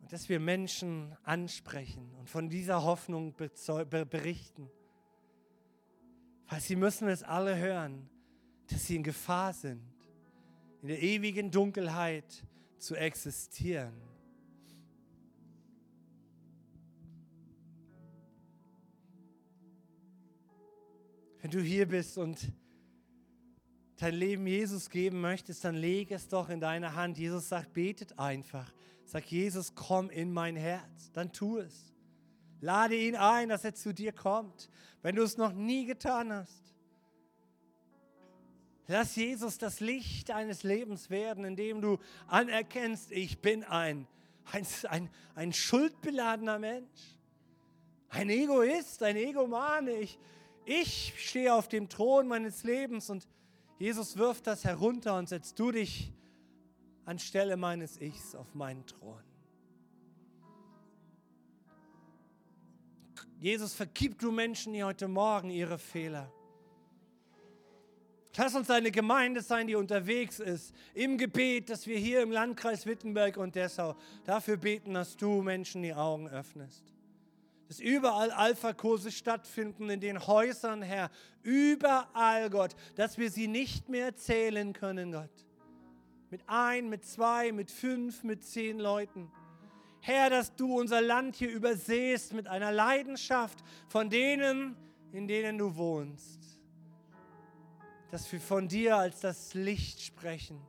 Und 0.00 0.12
dass 0.12 0.28
wir 0.28 0.40
Menschen 0.40 1.16
ansprechen 1.22 2.12
und 2.18 2.28
von 2.28 2.48
dieser 2.48 2.82
Hoffnung 2.82 3.36
berichten. 3.36 4.68
Weil 6.52 6.60
sie 6.60 6.76
müssen 6.76 7.08
es 7.08 7.22
alle 7.22 7.56
hören, 7.56 8.10
dass 8.66 8.86
sie 8.86 8.96
in 8.96 9.02
Gefahr 9.02 9.54
sind, 9.54 9.80
in 10.82 10.88
der 10.88 11.02
ewigen 11.02 11.50
Dunkelheit 11.50 12.44
zu 12.76 12.94
existieren. 12.94 13.94
Wenn 21.40 21.50
du 21.50 21.62
hier 21.62 21.88
bist 21.88 22.18
und 22.18 22.52
dein 23.96 24.12
Leben 24.12 24.46
Jesus 24.46 24.90
geben 24.90 25.22
möchtest, 25.22 25.64
dann 25.64 25.74
leg 25.74 26.10
es 26.10 26.28
doch 26.28 26.50
in 26.50 26.60
deine 26.60 26.94
Hand. 26.94 27.16
Jesus 27.16 27.48
sagt, 27.48 27.72
betet 27.72 28.18
einfach. 28.18 28.70
Sag, 29.06 29.24
Jesus, 29.32 29.74
komm 29.74 30.10
in 30.10 30.30
mein 30.30 30.56
Herz. 30.56 31.10
Dann 31.14 31.32
tu 31.32 31.56
es. 31.56 31.91
Lade 32.62 32.96
ihn 32.96 33.16
ein, 33.16 33.48
dass 33.48 33.64
er 33.64 33.74
zu 33.74 33.92
dir 33.92 34.12
kommt, 34.12 34.70
wenn 35.02 35.16
du 35.16 35.22
es 35.22 35.36
noch 35.36 35.52
nie 35.52 35.84
getan 35.84 36.32
hast. 36.32 36.62
Lass 38.86 39.16
Jesus 39.16 39.58
das 39.58 39.80
Licht 39.80 40.28
deines 40.28 40.62
Lebens 40.62 41.10
werden, 41.10 41.44
indem 41.44 41.80
du 41.80 41.98
anerkennst, 42.28 43.10
ich 43.10 43.40
bin 43.40 43.64
ein, 43.64 44.06
ein, 44.52 44.64
ein, 44.88 45.10
ein 45.34 45.52
schuldbeladener 45.52 46.60
Mensch. 46.60 47.18
ein 48.10 48.30
Egoist, 48.30 49.02
ein 49.02 49.16
Egoman. 49.16 49.88
Ich, 49.88 50.18
ich 50.64 51.14
stehe 51.16 51.54
auf 51.54 51.68
dem 51.68 51.88
Thron 51.88 52.28
meines 52.28 52.62
Lebens 52.62 53.10
und 53.10 53.26
Jesus 53.78 54.16
wirft 54.16 54.46
das 54.46 54.64
herunter 54.64 55.16
und 55.18 55.28
setzt 55.28 55.58
du 55.58 55.72
dich 55.72 56.12
anstelle 57.04 57.56
meines 57.56 58.00
Ichs 58.00 58.36
auf 58.36 58.54
meinen 58.54 58.86
Thron. 58.86 59.31
Jesus, 63.42 63.74
vergib 63.74 64.20
du 64.20 64.30
Menschen 64.30 64.72
hier 64.72 64.86
heute 64.86 65.08
Morgen 65.08 65.50
ihre 65.50 65.76
Fehler. 65.76 66.30
Lass 68.36 68.54
uns 68.54 68.70
eine 68.70 68.92
Gemeinde 68.92 69.42
sein, 69.42 69.66
die 69.66 69.74
unterwegs 69.74 70.38
ist 70.38 70.72
im 70.94 71.18
Gebet, 71.18 71.68
dass 71.68 71.88
wir 71.88 71.98
hier 71.98 72.22
im 72.22 72.30
Landkreis 72.30 72.86
Wittenberg 72.86 73.38
und 73.38 73.56
Dessau 73.56 73.96
dafür 74.22 74.58
beten, 74.58 74.94
dass 74.94 75.16
du 75.16 75.42
Menschen 75.42 75.82
die 75.82 75.92
Augen 75.92 76.28
öffnest. 76.28 76.84
Dass 77.66 77.80
überall 77.80 78.30
Alpha-Kurse 78.30 79.10
stattfinden 79.10 79.90
in 79.90 79.98
den 79.98 80.24
Häusern, 80.24 80.80
Herr. 80.80 81.10
Überall, 81.42 82.48
Gott. 82.48 82.76
Dass 82.94 83.18
wir 83.18 83.28
sie 83.28 83.48
nicht 83.48 83.88
mehr 83.88 84.14
zählen 84.14 84.72
können, 84.72 85.10
Gott. 85.10 85.46
Mit 86.30 86.42
ein, 86.46 86.88
mit 86.88 87.04
zwei, 87.04 87.50
mit 87.50 87.72
fünf, 87.72 88.22
mit 88.22 88.44
zehn 88.44 88.78
Leuten 88.78 89.32
Herr, 90.04 90.30
dass 90.30 90.56
du 90.56 90.80
unser 90.80 91.00
Land 91.00 91.36
hier 91.36 91.48
übersäst 91.48 92.32
mit 92.32 92.48
einer 92.48 92.72
Leidenschaft 92.72 93.62
von 93.86 94.10
denen, 94.10 94.76
in 95.12 95.28
denen 95.28 95.58
du 95.58 95.76
wohnst. 95.76 96.40
Dass 98.10 98.30
wir 98.32 98.40
von 98.40 98.66
dir 98.66 98.96
als 98.96 99.20
das 99.20 99.54
Licht 99.54 100.00
sprechen, 100.02 100.60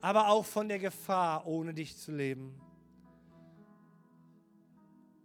aber 0.00 0.28
auch 0.28 0.46
von 0.46 0.66
der 0.66 0.78
Gefahr, 0.78 1.46
ohne 1.46 1.74
dich 1.74 1.98
zu 1.98 2.10
leben. 2.10 2.58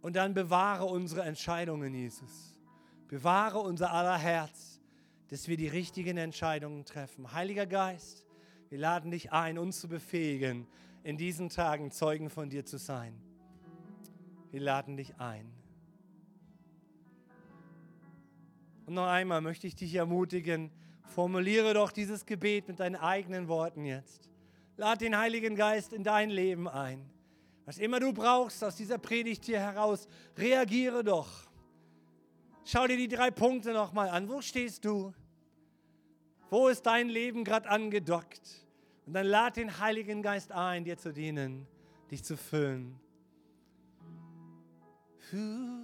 Und 0.02 0.16
dann 0.16 0.34
bewahre 0.34 0.84
unsere 0.84 1.22
Entscheidungen, 1.22 1.94
Jesus. 1.94 2.60
Bewahre 3.08 3.60
unser 3.60 3.90
aller 3.90 4.18
Herz, 4.18 4.82
dass 5.28 5.48
wir 5.48 5.56
die 5.56 5.68
richtigen 5.68 6.18
Entscheidungen 6.18 6.84
treffen. 6.84 7.32
Heiliger 7.32 7.64
Geist, 7.64 8.26
wir 8.68 8.78
laden 8.78 9.10
dich 9.10 9.32
ein, 9.32 9.56
uns 9.56 9.80
zu 9.80 9.88
befähigen, 9.88 10.66
in 11.04 11.18
diesen 11.18 11.50
Tagen 11.50 11.90
Zeugen 11.90 12.30
von 12.30 12.48
dir 12.50 12.64
zu 12.64 12.78
sein. 12.78 13.14
Wir 14.50 14.60
laden 14.60 14.96
dich 14.96 15.20
ein. 15.20 15.52
Und 18.86 18.94
noch 18.94 19.06
einmal 19.06 19.40
möchte 19.40 19.66
ich 19.66 19.76
dich 19.76 19.94
ermutigen, 19.94 20.70
formuliere 21.04 21.74
doch 21.74 21.92
dieses 21.92 22.26
Gebet 22.26 22.68
mit 22.68 22.80
deinen 22.80 22.96
eigenen 22.96 23.48
Worten 23.48 23.84
jetzt. 23.84 24.30
Lad 24.76 25.02
den 25.02 25.16
Heiligen 25.16 25.56
Geist 25.56 25.92
in 25.92 26.02
dein 26.02 26.30
Leben 26.30 26.68
ein. 26.68 27.08
Was 27.66 27.78
immer 27.78 28.00
du 28.00 28.12
brauchst 28.12 28.64
aus 28.64 28.76
dieser 28.76 28.98
Predigt 28.98 29.44
hier 29.44 29.60
heraus, 29.60 30.08
reagiere 30.36 31.04
doch. 31.04 31.30
Schau 32.64 32.86
dir 32.86 32.96
die 32.96 33.08
drei 33.08 33.30
Punkte 33.30 33.72
nochmal 33.72 34.08
an. 34.08 34.28
Wo 34.28 34.40
stehst 34.40 34.84
du? 34.84 35.12
Wo 36.48 36.68
ist 36.68 36.86
dein 36.86 37.08
Leben 37.08 37.44
gerade 37.44 37.68
angedockt? 37.68 38.63
Und 39.06 39.12
dann 39.12 39.26
lad 39.26 39.56
den 39.56 39.78
Heiligen 39.78 40.22
Geist 40.22 40.52
ein, 40.52 40.84
dir 40.84 40.96
zu 40.96 41.12
dienen, 41.12 41.66
dich 42.10 42.24
zu 42.24 42.36
füllen. 42.36 42.98
Who 45.30 45.83